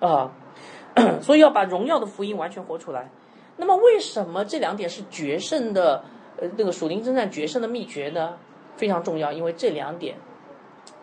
[0.00, 0.32] 啊，
[1.22, 3.10] 所以要把荣耀的福音完全活出来。
[3.56, 6.02] 那么为什么这两点是决胜的？
[6.38, 8.36] 呃，那个属灵征战决胜的秘诀呢，
[8.76, 10.16] 非常重要，因为这两点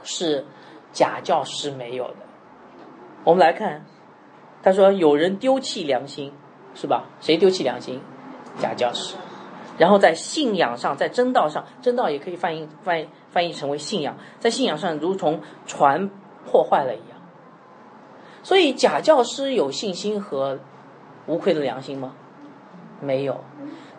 [0.04, 0.46] 是
[0.92, 2.18] 假教师没有的。
[3.24, 3.84] 我们来看，
[4.64, 6.32] 他说有人丢弃良心，
[6.74, 7.06] 是吧？
[7.22, 8.02] 谁丢弃良心？
[8.60, 9.16] 假教师。
[9.78, 16.10] 然后在信仰上，在真道上，真道也可以翻译翻译翻译成为信仰，在信仰上如同船
[16.46, 17.20] 破坏了一样。
[18.44, 20.60] 所以假教师有信心和
[21.26, 22.14] 无愧的良心吗？
[23.02, 23.44] 没有。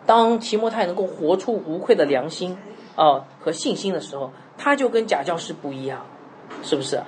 [0.05, 2.57] 当提摩太能够活出无愧的良心
[2.95, 6.05] 啊和信心的时候，他就跟假教师不一样，
[6.63, 7.01] 是不是？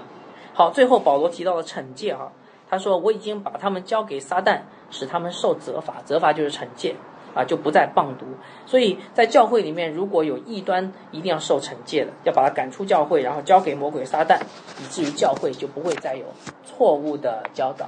[0.54, 2.32] 好，最后保罗提到了惩戒啊，
[2.70, 4.62] 他说我已经把他们交给撒旦，
[4.92, 6.96] 使他们受责罚，责罚就是惩戒
[7.34, 8.26] 啊，就不再谤读。
[8.66, 14.40] 所以在教会里面，如果有异端，一定要受惩戒的，要把他赶出教会，然后交给魔鬼撒旦，
[14.82, 16.26] 以至于教会就不会再有
[16.66, 17.88] 错误的教导。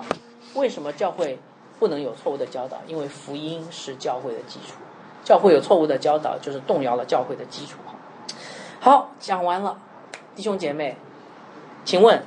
[0.56, 1.40] 为什么教会
[1.78, 2.78] 不能有错误的教导？
[2.88, 4.76] 因为福音是教会的基础。
[5.24, 7.78] 教会有错误的教导，就是动摇了教会的基础。
[8.80, 9.78] 好，讲完了，
[10.36, 10.96] 弟兄姐妹，
[11.84, 12.24] 请问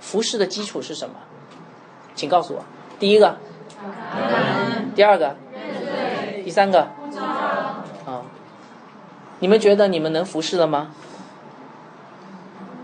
[0.00, 1.14] 服饰的基础是什么？
[2.14, 2.64] 请告诉我。
[2.98, 3.36] 第一个，
[4.94, 5.36] 第二个，
[6.44, 6.80] 第三个，
[8.06, 8.22] 啊，
[9.40, 10.90] 你们觉得你们能服侍了吗？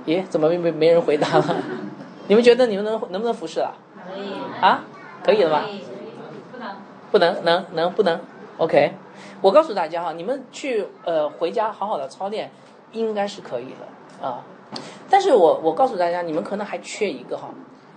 [0.07, 1.57] 咦，怎么没没没人回答了？
[2.29, 3.75] 你们觉得你们能能不能服侍了？
[4.07, 4.83] 可以啊，
[5.25, 5.65] 可以了吗？
[7.11, 8.21] 不能，不能，能能不能
[8.59, 8.95] ？OK。
[9.43, 12.51] 我告诉大家哈，你们去呃回家好好的操练，
[12.93, 14.43] 应该是可以的啊。
[15.09, 17.49] 但是我我告诉大家，你们可能还缺一个哈。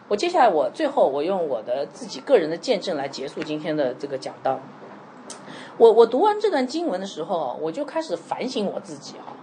[0.08, 4.60] 我接下来我最后我用我的自己个人的见证来结束今天的这个讲道。
[5.78, 9.34] 我我读完这段经文的时候，我就开始反省我自己哈。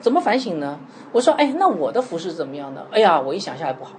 [0.00, 0.80] 怎么反省呢？
[1.12, 2.86] 我说哎，那我的服饰怎么样呢？
[2.90, 3.92] 哎呀，我一想下来不好，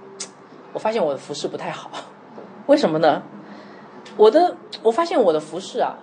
[0.72, 1.90] 我发现我的服饰不太好。
[2.66, 3.22] 为什么呢？
[4.16, 5.98] 我的我发现我的服饰啊。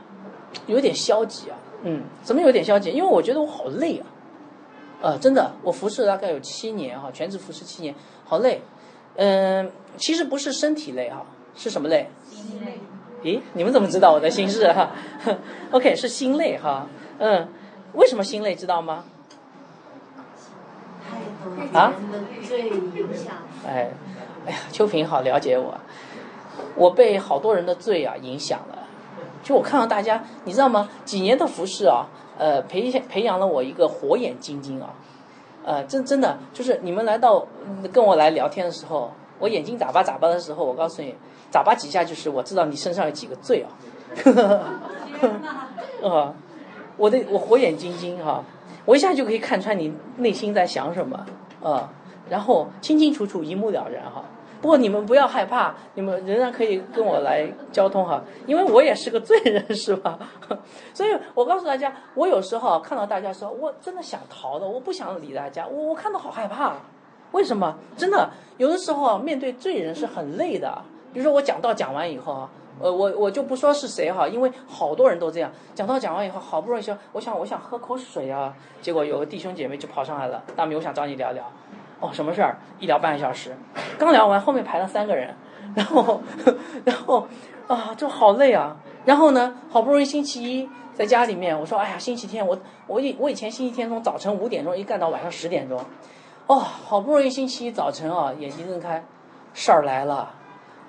[0.67, 2.91] 有点消极啊，嗯，怎么有点消极？
[2.91, 4.05] 因为我觉得我好累啊，
[5.01, 8.61] 呃，真的，我服侍大概有七年哈，全职服侍七年，好累，
[9.15, 12.09] 嗯，其实不是身体累哈，是什么累？
[12.29, 12.79] 心累。
[13.23, 14.91] 咦，你们怎么知道我的心事哈？
[15.71, 16.87] OK，是心累哈，
[17.19, 17.47] 嗯，
[17.93, 19.05] 为什么心累知道吗？
[21.73, 21.93] 啊？
[22.47, 23.35] 最影响。
[23.67, 23.91] 哎，
[24.45, 25.77] 哎呀，秋萍好了解我，
[26.75, 28.79] 我被好多人的罪啊影响了。
[29.43, 30.89] 就我看到大家，你知道吗？
[31.05, 32.05] 几年的服饰啊，
[32.37, 34.93] 呃，培培养了我一个火眼金睛啊，
[35.63, 37.45] 呃，真真的就是你们来到
[37.93, 41.15] 跟我来聊天的时候，我眼睛眨巴眨巴的时候，我告诉你，
[41.51, 43.69] 眨巴几下就是我知道你身上有几个罪啊，
[46.03, 46.33] 啊，
[46.97, 48.43] 我的我火眼金睛哈，
[48.85, 51.25] 我一下就可以看穿你内心在想什么
[51.61, 51.91] 啊，
[52.29, 54.23] 然后清清楚楚，一目了然哈。
[54.61, 60.19] 不过你们不要害怕，你们仍然可以跟我来交通哈，因为我也是个罪人，是吧？
[60.93, 66.75] 所以我告诉大家，我有时候看到大家说，我真的想逃的，我不想理大家，我我看到好害怕，
[67.31, 67.75] 为什么？
[67.97, 70.81] 真的有的时候面对罪人是很累的。
[71.11, 72.49] 比如说我讲到讲完以后啊，
[72.79, 81.43] 呃，我我就不说是谁哈，因为好多人都这样，讲到讲完以后，好不容易说我想我想喝口水啊，结果有个弟兄姐妹就跑上来了，大明我想找你聊聊。
[82.01, 82.57] 哦，什么事儿？
[82.79, 83.55] 一聊半个小时，
[83.97, 85.33] 刚聊完，后面排了三个人，
[85.75, 86.21] 然后，
[86.83, 87.27] 然后，
[87.67, 88.75] 啊，就好累啊。
[89.05, 95.79] 然后呢，好不容易星期一在家里面，我说，哎呀，星期天我我以我以前星期天从早晨五点钟一干到晚上十点钟，
[96.47, 99.03] 哦，好不容易星期一早晨啊，眼睛睁开，
[99.53, 100.33] 事儿来了，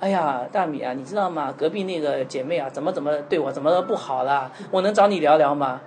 [0.00, 1.52] 哎呀，大米啊，你知道吗？
[1.56, 4.50] 隔壁那个姐妹啊，怎么怎么对我怎么不好了？
[4.70, 5.82] 我能找你聊聊吗？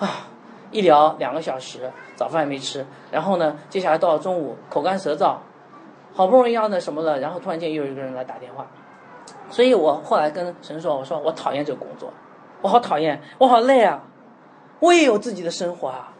[0.00, 0.26] 啊。
[0.72, 1.90] 一聊两个小时，
[2.20, 5.36] 早饭没吃，然后呢，接下来到了中午，口干舌燥，
[6.12, 8.66] 好不容易要那什么了，然后突然间又有一个人来打电话，
[9.48, 12.12] 所以我后来跟神说，我说我讨厌这个工作，
[12.60, 14.02] 我好讨厌，我好累啊，
[14.80, 16.12] 我也有自己的生活啊，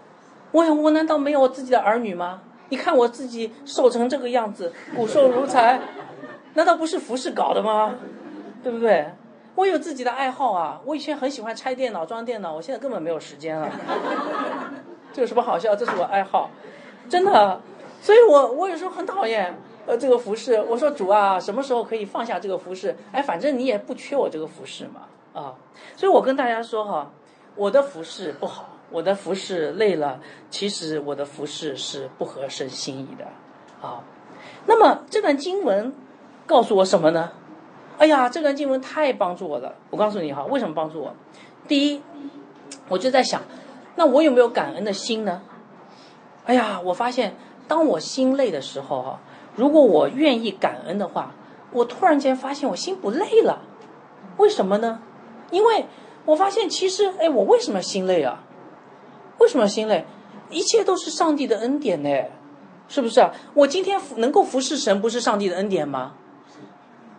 [0.52, 2.40] 我我难道没有我自己的儿女吗？
[2.70, 5.78] 你看我自己瘦成这个样子，骨瘦如柴，
[6.54, 7.96] 难道不是服饰搞的吗？
[8.62, 9.12] 对不对？
[9.54, 10.80] 我有自己的爱好啊！
[10.86, 13.68] 我以前很喜欢拆电脑、装电脑，我现在根本没有时间了。
[15.12, 15.74] 这有什么好笑？
[15.74, 16.50] 这是我爱好，
[17.08, 17.60] 真的。
[18.02, 19.54] 所以我我有时候很讨厌，
[19.86, 22.96] 呃，这个服饰，我说主啊，什么时候可以放下这个服饰？
[23.12, 25.02] 哎，反正你也不缺我这个服饰嘛，
[25.38, 25.54] 啊，
[25.96, 27.10] 所以我跟大家说哈，
[27.56, 33.26] 我的服饰不好，我的服饰累了，其实我的服饰是不合身心意的，
[33.86, 34.02] 啊，
[34.64, 35.92] 那么这段经文
[36.46, 37.32] 告诉我什么呢？
[37.98, 41.14] 哎呀，这段经文太帮助我了，我告诉你哈，为什么帮助我？
[41.68, 42.00] 第一，
[42.88, 43.42] 我就在想，
[44.00, 45.42] 那我有没有感恩的心呢？
[46.46, 47.36] 哎呀，我发现
[47.68, 49.20] 当我心累的时候哈。
[49.56, 51.34] 如果我愿意感恩的话，
[51.70, 53.60] 我突然间发现我心不累了，
[54.38, 55.02] 为什么呢？
[55.50, 55.84] 因为
[56.24, 58.42] 我发现其实，哎，我为什么心累啊？
[59.36, 60.06] 为什么心累？
[60.48, 62.08] 一切都是上帝的恩典呢，
[62.88, 63.28] 是不是？
[63.52, 66.14] 我今天能够服侍神，不是上帝的恩典吗？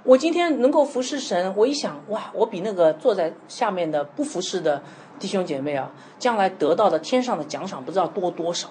[0.04, 4.82] 我今天能够服侍神，我一想，哇，我比那个坐在下面的不服侍的
[5.22, 8.68] 弟兄姐妹啊，将来得到的天上的奖赏不知道多多少。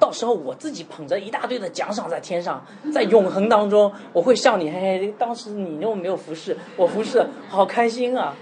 [0.00, 5.14] 到时候我自己捧着一大堆的奖赏在天上，在永恒当中，我会笑你，嘿嘿。
[5.16, 8.34] 当时你又没有服侍，我服侍，好开心啊，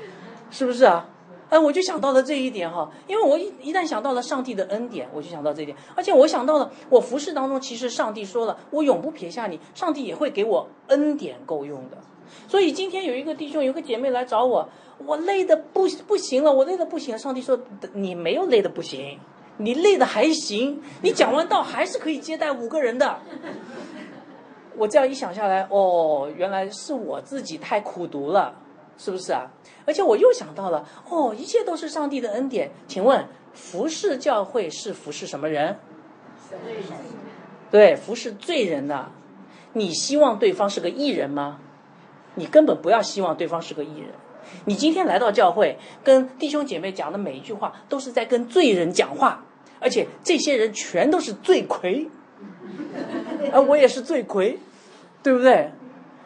[0.50, 1.06] 是不是啊？
[1.50, 11.98] 哎，我就想到了这一点哈，因为我一一旦想到了上帝的恩典，我就想到这一点，而且我想到了我服侍当中，其实上帝说了，我永不撇下你，上帝也会给我恩典够用的。
[12.46, 14.68] 所以今天有一个弟兄，有个姐妹来找我，
[15.06, 17.18] 我累的不不行了，我累的不行了。
[17.18, 17.58] 上帝说，
[17.94, 19.18] 你没有累的不行。
[19.60, 23.18] 你累的还行，你讲完道还是可以接待五个人的。
[24.76, 28.54] 我这样一想下来，哦，原来是我自己太苦读了，
[28.96, 29.50] 是不是啊？
[29.84, 32.70] 而且我又想到了，哦，一切都是上帝的恩典。
[32.86, 35.76] 请问，服侍教会是服侍什么人。
[37.72, 39.10] 对，服侍罪人的。
[39.72, 41.58] 你希望对方是个艺人吗？
[42.38, 44.10] 你根本不要希望对方是个艺人。
[44.64, 49.44] 你今天来到教会，跟弟兄姐妹讲的每一句话，都是在跟罪人讲话。
[49.80, 52.08] 而且这些人全都是罪魁，
[53.52, 54.58] 而我也是罪魁，
[55.22, 55.70] 对不对？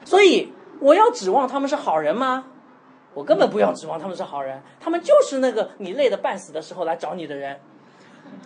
[0.05, 2.47] 所以我要指望他们是好人吗？
[3.13, 7.61] 我根本不要指望他们是好人，他们就是那个你累得半死的时候来找你的人，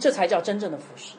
[0.01, 1.15] 这才叫真正的服侍。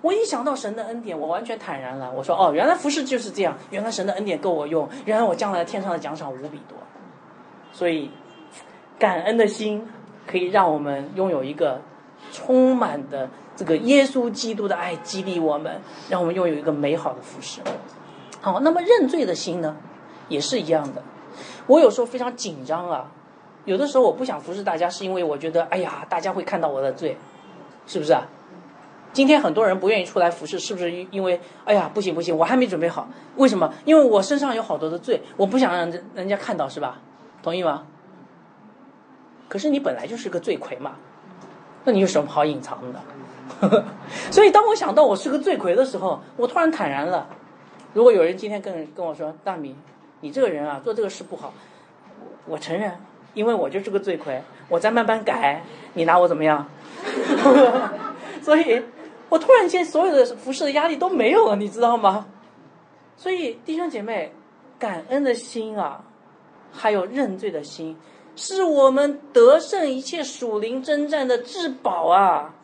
[0.00, 2.10] 我一想到神的恩典，我完全坦然了。
[2.10, 6.78] 我说哦，原来服侍就是这样，原来神的恩典够我用，原来我将来天上的奖赏无比多。
[7.72, 8.10] 所以
[8.98, 9.86] 感恩的心
[10.26, 11.80] 可以让我们拥有一个。
[12.30, 17.60] 充满的这个耶稣基督的爱激励我们，让我们拥有一个美好的服饰。
[18.40, 19.76] 好，那么认罪的心呢，
[20.28, 21.02] 也是一样的。
[21.66, 23.10] 我有时候非常紧张啊，
[23.66, 27.18] 有的时候我不想服侍大家，是因为我觉得，哎呀，大家会看到我的罪，
[27.86, 28.22] 是不是啊？
[29.12, 33.08] 今天很多人不愿意出来服侍，是不是因为，哎呀，不行不行，我还没准备好。
[33.36, 33.72] 为什么？
[33.84, 37.00] 因为我身上有好多的罪，我不想让人人家看到，是吧？
[37.42, 37.86] 同意吗？
[39.48, 40.92] 可是你本来就是个罪魁嘛。
[41.84, 43.84] 那你有什么好隐藏的？
[44.30, 47.26] 所以当我想到我是个罪魁的时候，我突然坦然了。
[47.92, 49.76] 如果有人今天跟跟我说大米，
[50.20, 51.52] 你这个人啊做这个事不好，
[52.46, 52.92] 我承认，
[53.34, 56.66] 因为我就是个罪魁，我在慢慢改，你拿我怎么样？
[58.40, 58.82] 所以，
[59.32, 62.26] 我突然间所有的服饰的压力都没有了，你知道吗？
[63.16, 64.30] 所以弟兄姐妹，
[64.78, 66.04] 感恩的心啊，
[66.70, 67.96] 还有认罪的心。
[68.36, 72.54] 是我们得胜一切属灵征战的至宝啊！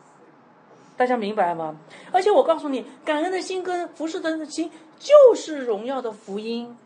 [0.95, 1.75] 大家明白吗？
[2.11, 6.77] 而且我告诉你，感恩的心跟服侍的心就是荣耀的福音，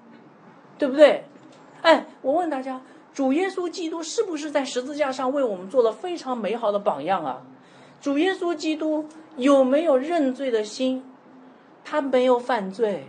[0.78, 1.26] 对不对？
[1.82, 2.80] 哎，我问大家，
[3.14, 7.42] 主耶稣基督是不是在十字架上为我们做了非常美好的榜样啊？
[8.00, 9.08] 主耶稣基督
[9.38, 11.04] 有没有认罪的心？
[11.86, 13.08] 他没有犯罪，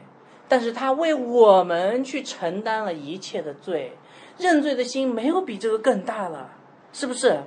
[0.49, 3.97] 但是他为我们去承担了一切的罪。
[4.37, 6.51] 认罪的心没有比这个更大了，
[6.93, 7.41] 是不是？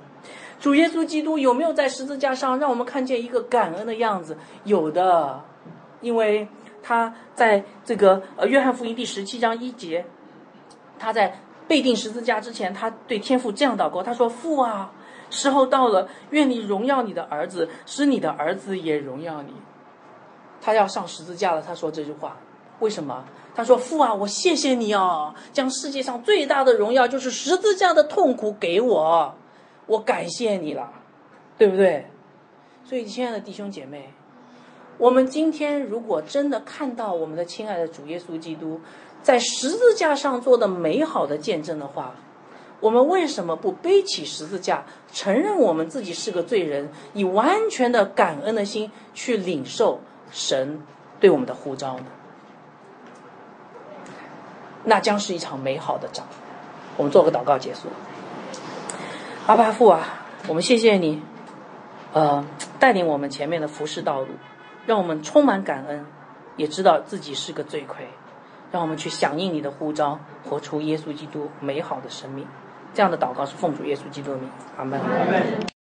[0.58, 4.36] 主耶稣基督有没有在十字架上让我们看见一个感恩的样子？
[4.64, 5.44] 有的，
[6.00, 6.48] 因为
[6.82, 10.06] 他在这个呃约翰福音第十七章一节，
[10.98, 14.90] 他在被定十字架之前，他对天父这样祷告，他说：“父啊，
[15.30, 19.52] 时候到了，愿你荣耀你的儿子，使你的儿子也荣耀你。”
[20.60, 22.36] 他要上十字架了，他说这句话，
[22.80, 23.24] 为什么？
[23.54, 29.34] 他说：“父啊，我谢谢你哦，将世界上最大的荣耀，就是十字架的痛苦给我，
[29.86, 30.92] 我感谢你了，
[31.56, 32.06] 对不对？
[32.84, 34.12] 所以，亲爱的弟兄姐妹，
[34.96, 38.80] 我们今天如果真的看到我们的亲爱的主耶稣基督
[39.22, 42.14] 在十字架上做的美好的见证的话，
[42.80, 50.00] 我们为什么不背起十字架，承认我们自己是个罪人，以完全的感恩的心去领受
[50.30, 50.80] 神
[51.18, 52.06] 对我们的呼召呢？”
[54.84, 56.24] 那将是一场美好的仗。
[56.96, 57.88] 我们做个祷告结束。
[59.46, 61.22] 阿巴父啊，我们谢谢你，
[62.12, 62.44] 呃，
[62.78, 64.28] 带领我们前面的服侍道路，
[64.86, 66.06] 让我们充满感恩，
[66.56, 68.08] 也知道自己是个罪魁，
[68.72, 72.46] 让我们去响应你的呼召，活出耶稣基督美好的生命。
[72.94, 75.00] 这样的祷告是奉主耶稣基督的名，阿门。